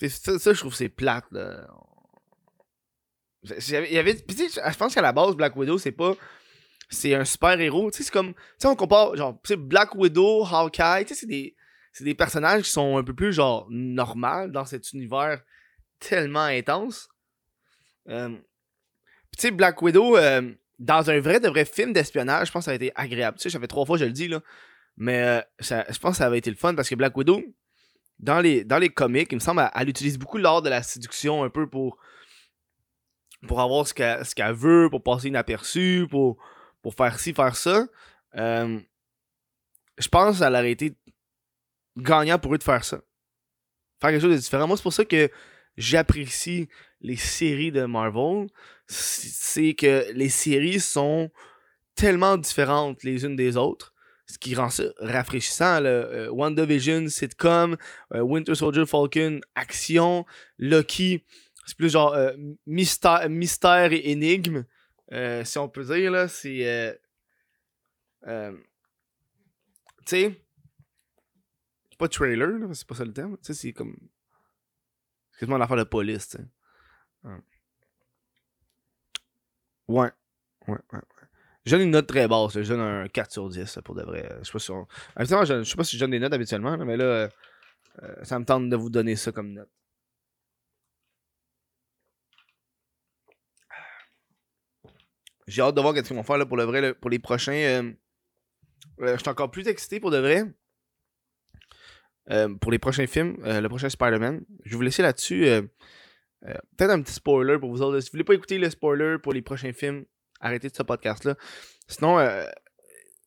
Ça, 0.09 0.53
je 0.53 0.59
trouve 0.59 0.75
c'est 0.75 0.89
plate. 0.89 1.25
Là. 1.31 1.67
Il 3.43 3.93
y 3.93 3.99
avait, 3.99 4.17
je 4.17 4.77
pense 4.77 4.95
qu'à 4.95 5.03
la 5.03 5.13
base, 5.13 5.35
Black 5.35 5.57
Widow, 5.57 5.79
c'est 5.79 5.93
pas. 5.93 6.15
C'est 6.89 7.15
un 7.15 7.25
super 7.25 7.59
héros. 7.61 7.91
Tu 7.91 7.99
sais, 7.99 8.05
c'est 8.05 8.13
comme. 8.13 8.35
Tu 8.35 8.41
sais, 8.59 8.69
on 8.69 8.77
compare. 8.77 9.17
Genre, 9.17 9.41
Black 9.59 9.95
Widow, 9.95 10.45
Hawkeye, 10.45 11.05
tu 11.05 11.15
sais, 11.15 11.21
c'est 11.21 11.27
des. 11.27 11.57
Des 12.01 12.15
personnages 12.15 12.63
qui 12.63 12.71
sont 12.71 12.97
un 12.99 13.03
peu 13.03 13.15
plus, 13.15 13.33
genre, 13.33 13.67
normales 13.69 14.53
dans 14.53 14.65
cet 14.65 14.93
univers 14.93 15.43
tellement 15.99 16.45
intense. 16.45 17.09
Euh, 18.09 18.31
tu 19.37 19.43
sais, 19.43 19.51
Black 19.51 19.83
Widow, 19.83 20.17
euh, 20.17 20.53
dans 20.79 21.11
un 21.11 21.21
vrai 21.21 21.41
de 21.41 21.49
vrai 21.49 21.65
film 21.65 21.93
d'espionnage, 21.93 22.49
je 22.49 22.53
pense 22.53 22.63
que 22.63 22.65
ça 22.67 22.71
a 22.71 22.75
été 22.75 22.93
agréable. 22.95 23.39
Tu 23.39 23.43
sais, 23.43 23.51
ça 23.51 23.61
fait 23.61 23.67
trois 23.67 23.85
fois 23.85 23.99
je 23.99 24.05
le 24.05 24.13
dis, 24.13 24.29
là. 24.29 24.41
Mais 24.97 25.23
euh, 25.23 25.41
je 25.61 25.99
pense 25.99 26.13
que 26.13 26.17
ça 26.19 26.27
avait 26.27 26.39
été 26.39 26.51
le 26.51 26.57
fun 26.57 26.75
parce 26.75 26.89
que 26.89 26.95
Black 26.95 27.17
Widow, 27.17 27.43
dans 28.21 28.41
les, 28.41 28.65
dans 28.65 28.79
les 28.79 28.91
comics, 28.91 29.29
il 29.33 29.37
me 29.37 29.41
semble, 29.41 29.63
elle, 29.63 29.71
elle 29.75 29.89
utilise 29.89 30.19
beaucoup 30.19 30.39
l'art 30.39 30.63
de 30.63 30.69
la 30.69 30.83
séduction 30.83 31.43
un 31.43 31.51
peu 31.51 31.69
pour, 31.69 31.99
pour 33.49 33.61
avoir 33.61 33.87
ce 33.87 33.95
qu'elle 33.95 34.25
ce 34.25 34.35
qu'elle 34.35 34.55
veut, 34.55 34.89
pour 34.91 35.03
passer 35.03 35.29
inaperçue, 35.29 36.07
pour, 36.11 36.37
pour 36.83 36.95
faire 36.95 37.19
ci, 37.19 37.33
faire 37.33 37.57
ça. 37.57 37.87
Euh, 38.37 38.79
je 39.99 40.09
pense 40.09 40.33
que 40.33 40.39
ça 40.39 40.51
aurait 40.51 40.71
été 40.71 40.97
gagnant 41.97 42.39
pour 42.39 42.55
eux 42.55 42.59
de 42.59 42.63
faire 42.63 42.85
ça. 42.85 43.01
Faire 44.01 44.11
quelque 44.11 44.23
chose 44.23 44.35
de 44.35 44.41
différent. 44.41 44.67
Moi, 44.67 44.77
c'est 44.77 44.83
pour 44.83 44.93
ça 44.93 45.05
que 45.05 45.31
j'apprécie 45.77 46.69
les 47.01 47.17
séries 47.17 47.73
de 47.73 47.85
Marvel. 47.85 48.47
C'est 48.87 49.75
que 49.75 50.11
les 50.13 50.29
séries 50.29 50.81
sont 50.81 51.31
tellement 51.95 52.37
différentes 52.37 53.03
les 53.03 53.25
unes 53.25 53.37
des 53.37 53.57
autres. 53.57 53.90
Ce 54.31 54.39
qui 54.39 54.55
rend 54.55 54.71
ça 54.71 54.85
rafraîchissant. 54.99 55.81
Là. 55.81 55.91
Euh, 55.91 56.31
WandaVision, 56.31 57.09
sitcom, 57.09 57.77
euh, 58.15 58.21
Winter 58.21 58.55
Soldier, 58.55 58.87
Falcon, 58.87 59.41
action, 59.57 60.25
Loki, 60.57 61.25
c'est 61.67 61.77
plus 61.77 61.91
genre 61.91 62.15
euh, 62.15 62.33
mystère, 62.65 63.29
mystère 63.29 63.93
et 63.93 64.11
énigme, 64.11 64.65
si 65.45 65.59
on 65.59 65.69
peut 65.69 65.85
dire. 65.85 66.13
là 66.13 66.29
C'est. 66.29 67.01
tu 68.23 68.29
sais, 70.07 70.41
c'est 71.91 71.99
pas 71.99 72.09
trailer, 72.09 72.69
c'est 72.73 72.87
pas 72.87 72.95
ça 72.95 73.05
le 73.05 73.13
terme. 73.13 73.37
Tu 73.39 73.47
sais, 73.47 73.55
c'est 73.55 73.73
comme. 73.73 73.97
C'est 75.33 75.41
quasiment 75.41 75.59
l'affaire 75.59 75.77
de 75.77 75.85
police. 75.85 76.37
Ouais, 79.89 80.13
ouais, 80.69 80.79
ouais. 80.93 81.01
Je 81.71 81.77
donne 81.77 81.85
une 81.85 81.93
note 81.93 82.09
très 82.09 82.27
basse, 82.27 82.61
je 82.61 82.69
donne 82.69 82.81
un 82.81 83.07
4 83.07 83.31
sur 83.31 83.49
10 83.49 83.77
là, 83.77 83.83
pour 83.83 83.95
de 83.95 84.03
vrai. 84.03 84.29
Je 84.41 84.45
sais 84.45 84.53
pas 84.53 84.59
si, 84.59 84.71
on... 84.73 84.89
Je, 85.17 85.63
sais 85.63 85.77
pas 85.77 85.85
si 85.85 85.95
je 85.97 86.01
donne 86.01 86.11
des 86.11 86.19
notes 86.19 86.33
habituellement, 86.33 86.77
mais 86.79 86.97
là, 86.97 87.05
euh, 87.05 87.29
euh, 88.03 88.25
ça 88.25 88.41
me 88.41 88.45
tente 88.45 88.69
de 88.69 88.75
vous 88.75 88.91
donner 88.91 89.15
ça 89.15 89.31
comme 89.31 89.53
note. 89.53 89.69
J'ai 95.47 95.63
hâte 95.63 95.77
de 95.77 95.81
voir 95.81 95.95
ce 95.95 96.01
qu'ils 96.01 96.17
vont 96.17 96.25
faire 96.25 96.39
là, 96.39 96.47
pour 96.47 96.57
le 96.57 96.65
vrai, 96.65 96.93
pour 96.93 97.09
les 97.09 97.21
prochains. 97.21 97.53
euh, 97.53 97.93
je 98.99 99.17
suis 99.19 99.29
encore 99.29 99.53
plus 99.53 99.69
excité 99.69 100.01
pour 100.01 100.11
de 100.11 100.19
vrai. 100.19 100.43
Pour 102.61 102.73
les 102.73 102.81
prochains 102.81 103.07
films, 103.07 103.37
le 103.45 103.69
prochain 103.69 103.89
Spider-Man. 103.89 104.45
Je 104.65 104.71
vais 104.71 104.77
vous 104.77 104.83
laisser 104.83 105.03
là-dessus. 105.03 105.45
Peut-être 106.43 106.91
un 106.91 107.03
petit 107.03 107.15
spoiler 107.15 107.61
pour 107.61 107.71
vous 107.71 107.81
autres. 107.81 108.01
Si 108.01 108.09
vous 108.09 108.15
voulez 108.15 108.25
pas 108.25 108.35
écouter 108.35 108.59
le 108.59 108.71
spoiler 108.71 109.19
pour 109.23 109.33
les 109.33 109.43
prochains 109.43 109.73
films, 109.73 110.05
arrêtez 110.41 110.69
de 110.69 110.77
ce 110.77 110.83
podcast-là. 110.83 111.37
Sinon, 111.87 112.19
euh, 112.19 112.45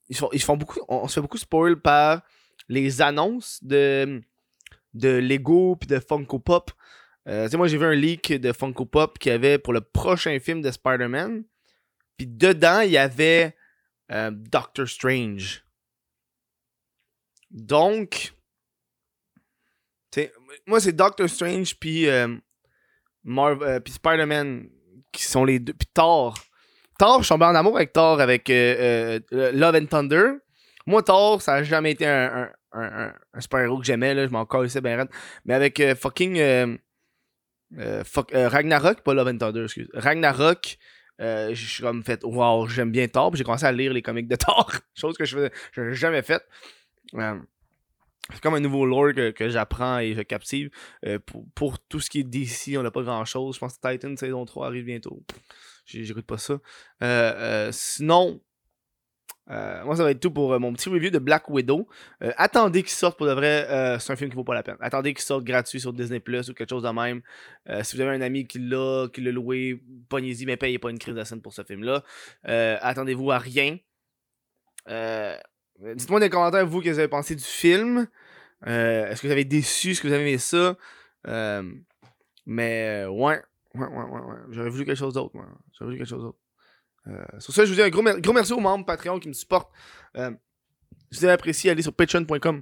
ils, 0.09 0.17
ils 0.33 0.41
font 0.41 0.57
beaucoup, 0.57 0.79
on, 0.87 1.07
se 1.07 1.15
fait 1.15 1.21
beaucoup 1.21 1.37
spoil 1.37 1.79
par 1.79 2.21
les 2.67 3.01
annonces 3.01 3.63
de, 3.63 4.21
de 4.93 5.09
Lego 5.09 5.75
puis 5.75 5.87
de 5.87 5.99
Funko 5.99 6.39
Pop. 6.39 6.71
Euh, 7.27 7.47
moi, 7.53 7.67
j'ai 7.67 7.77
vu 7.77 7.85
un 7.85 7.93
leak 7.93 8.33
de 8.33 8.51
Funko 8.51 8.85
Pop 8.85 9.17
qu'il 9.17 9.31
y 9.31 9.35
avait 9.35 9.57
pour 9.57 9.73
le 9.73 9.81
prochain 9.81 10.37
film 10.39 10.61
de 10.61 10.71
Spider-Man. 10.71 11.43
Puis 12.17 12.27
dedans, 12.27 12.81
il 12.81 12.91
y 12.91 12.97
avait 12.97 13.55
euh, 14.11 14.31
Doctor 14.31 14.87
Strange. 14.87 15.65
Donc, 17.49 18.33
moi, 20.67 20.79
c'est 20.79 20.93
Doctor 20.93 21.29
Strange 21.29 21.75
puis 21.79 22.07
Marv- 23.23 23.63
euh, 23.63 23.79
puis 23.79 23.93
Spider-Man 23.93 24.69
qui 25.11 25.23
sont 25.23 25.45
les 25.45 25.59
deux. 25.59 25.73
Puis 25.73 25.87
Thor. 25.93 26.35
Thor, 27.03 27.17
je 27.17 27.25
suis 27.25 27.33
tombé 27.33 27.43
en 27.43 27.53
amour 27.53 27.75
avec 27.75 27.91
Thor, 27.91 28.21
avec 28.21 28.49
euh, 28.49 29.19
euh, 29.33 29.51
Love 29.51 29.75
and 29.75 29.87
Thunder. 29.87 30.31
Moi, 30.85 31.03
Thor, 31.03 31.41
ça 31.41 31.55
a 31.55 31.63
jamais 31.63 31.91
été 31.91 32.07
un, 32.07 32.49
super-héros 33.39 33.79
que 33.79 33.83
j'aimais, 33.83 34.15
je 34.15 34.31
m'en 34.31 34.45
calissais 34.45 34.79
bien 34.79 34.95
raide. 34.95 35.09
Mais 35.43 35.53
avec 35.53 35.81
euh, 35.81 35.95
fucking 35.95 36.77
fuck, 38.05 38.31
Ragnarok, 38.33 39.01
pas 39.01 39.13
Love 39.13 39.27
and 39.27 39.37
Thunder, 39.37 39.63
excuse. 39.63 39.89
Ragnarok, 39.93 40.77
je 41.19 41.53
suis 41.53 41.83
comme 41.83 42.05
fait, 42.05 42.23
wow, 42.23 42.69
j'aime 42.69 42.91
bien 42.91 43.05
Thor. 43.09 43.35
J'ai 43.35 43.43
commencé 43.43 43.65
à 43.65 43.73
lire 43.73 43.91
les 43.91 44.01
comics 44.01 44.29
de 44.29 44.37
Thor, 44.37 44.71
chose 44.95 45.17
que 45.17 45.25
je 45.25 45.49
n'avais 45.75 45.95
jamais 45.95 46.21
faite. 46.21 46.47
C'est 47.11 48.41
comme 48.41 48.53
un 48.53 48.61
nouveau 48.61 48.85
lore 48.85 49.11
que, 49.13 49.49
j'apprends 49.49 49.99
et 49.99 50.13
je 50.15 50.21
captive. 50.21 50.69
Pour, 51.25 51.43
pour 51.53 51.79
tout 51.79 51.99
ce 51.99 52.09
qui 52.09 52.21
est 52.21 52.23
DC, 52.23 52.77
on 52.77 52.81
n'a 52.81 52.91
pas 52.91 53.03
grand 53.03 53.25
chose. 53.25 53.55
Je 53.55 53.59
pense 53.59 53.77
que 53.77 53.91
Titan 53.91 54.15
saison 54.15 54.45
3 54.45 54.67
arrive 54.67 54.85
bientôt. 54.85 55.21
J'écoute 55.85 56.25
pas 56.25 56.37
ça. 56.37 56.53
Euh, 56.53 56.59
euh, 57.01 57.69
sinon, 57.71 58.41
euh, 59.49 59.83
moi, 59.83 59.95
ça 59.97 60.03
va 60.03 60.11
être 60.11 60.21
tout 60.21 60.31
pour 60.31 60.57
mon 60.59 60.71
petit 60.73 60.89
review 60.89 61.09
de 61.09 61.19
Black 61.19 61.49
Widow. 61.49 61.87
Attendez 62.37 62.81
qu'il 62.81 62.91
sorte 62.91 63.17
pour 63.17 63.27
de 63.27 63.33
vrai. 63.33 63.65
c'est 63.99 64.13
un 64.13 64.15
film 64.15 64.29
qui 64.29 64.35
vaut 64.35 64.43
pas 64.43 64.53
la 64.53 64.63
peine. 64.63 64.77
Attendez 64.79 65.13
qu'il 65.13 65.23
sorte 65.23 65.43
gratuit 65.43 65.79
sur 65.79 65.93
Disney 65.93 66.19
Plus 66.19 66.49
ou 66.49 66.53
quelque 66.53 66.69
chose 66.69 66.83
de 66.83 66.89
même. 66.89 67.21
Si 67.83 67.95
vous 67.95 68.01
avez 68.01 68.15
un 68.15 68.21
ami 68.21 68.47
qui 68.47 68.59
l'a, 68.59 69.07
qui 69.11 69.21
l'a 69.21 69.31
loué, 69.31 69.81
pognez-y, 70.09 70.45
mais 70.45 70.57
payez 70.57 70.79
pas 70.79 70.89
une 70.89 70.99
crise 70.99 71.15
de 71.15 71.23
scène 71.23 71.41
pour 71.41 71.53
ce 71.53 71.63
film-là. 71.63 72.03
Attendez-vous 72.43 73.31
à 73.31 73.37
rien. 73.37 73.77
Dites-moi 74.87 76.19
dans 76.19 76.25
les 76.25 76.29
commentaires, 76.29 76.65
vous, 76.65 76.81
que 76.81 76.89
vous 76.89 76.99
avez 76.99 77.09
pensé 77.09 77.35
du 77.35 77.43
film. 77.43 78.07
Est-ce 78.65 79.21
que 79.21 79.27
vous 79.27 79.33
avez 79.33 79.45
déçu? 79.45 79.91
Est-ce 79.91 80.01
que 80.01 80.07
vous 80.07 80.13
avez 80.13 80.23
aimé 80.23 80.37
ça? 80.37 80.77
Mais, 82.45 83.05
ouais. 83.09 83.41
Ouais, 83.75 83.87
ouais, 83.87 84.03
ouais, 84.03 84.21
ouais. 84.21 84.37
J'aurais 84.51 84.69
voulu 84.69 84.85
quelque 84.85 84.97
chose 84.97 85.13
d'autre, 85.13 85.35
moi. 85.35 85.47
J'aurais 85.73 85.85
voulu 85.91 85.97
quelque 85.97 86.09
chose 86.09 86.23
d'autre. 86.23 86.39
Euh, 87.07 87.39
sur 87.39 87.53
ça, 87.53 87.65
je 87.65 87.69
vous 87.69 87.75
dis 87.75 87.81
un 87.81 87.89
gros, 87.89 88.03
gros 88.03 88.33
merci 88.33 88.53
aux 88.53 88.59
membres 88.59 88.85
Patreon 88.85 89.19
qui 89.19 89.27
me 89.27 89.33
supportent. 89.33 89.71
Euh, 90.17 90.31
si 91.11 91.19
vous 91.19 91.25
avez 91.25 91.33
apprécié, 91.33 91.71
allez 91.71 91.81
sur 91.81 91.93
patreon.com. 91.93 92.61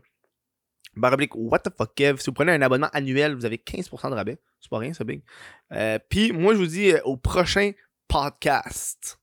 Barablique, 0.96 1.36
what 1.36 1.60
the 1.60 1.70
fuck, 1.76 1.94
Kev. 1.96 2.20
Si 2.20 2.26
vous 2.28 2.34
prenez 2.34 2.52
un 2.52 2.62
abonnement 2.62 2.90
annuel, 2.92 3.36
vous 3.36 3.46
avez 3.46 3.58
15% 3.58 4.10
de 4.10 4.16
rabais. 4.16 4.40
C'est 4.60 4.70
pas 4.70 4.80
rien, 4.80 4.94
ça, 4.94 5.04
big. 5.04 5.24
Euh, 5.72 6.00
Puis, 6.10 6.32
moi, 6.34 6.54
je 6.54 6.60
vous 6.60 6.68
dis 6.68 6.94
au 7.06 7.18
prochain 7.18 7.72
podcast. 8.08 9.21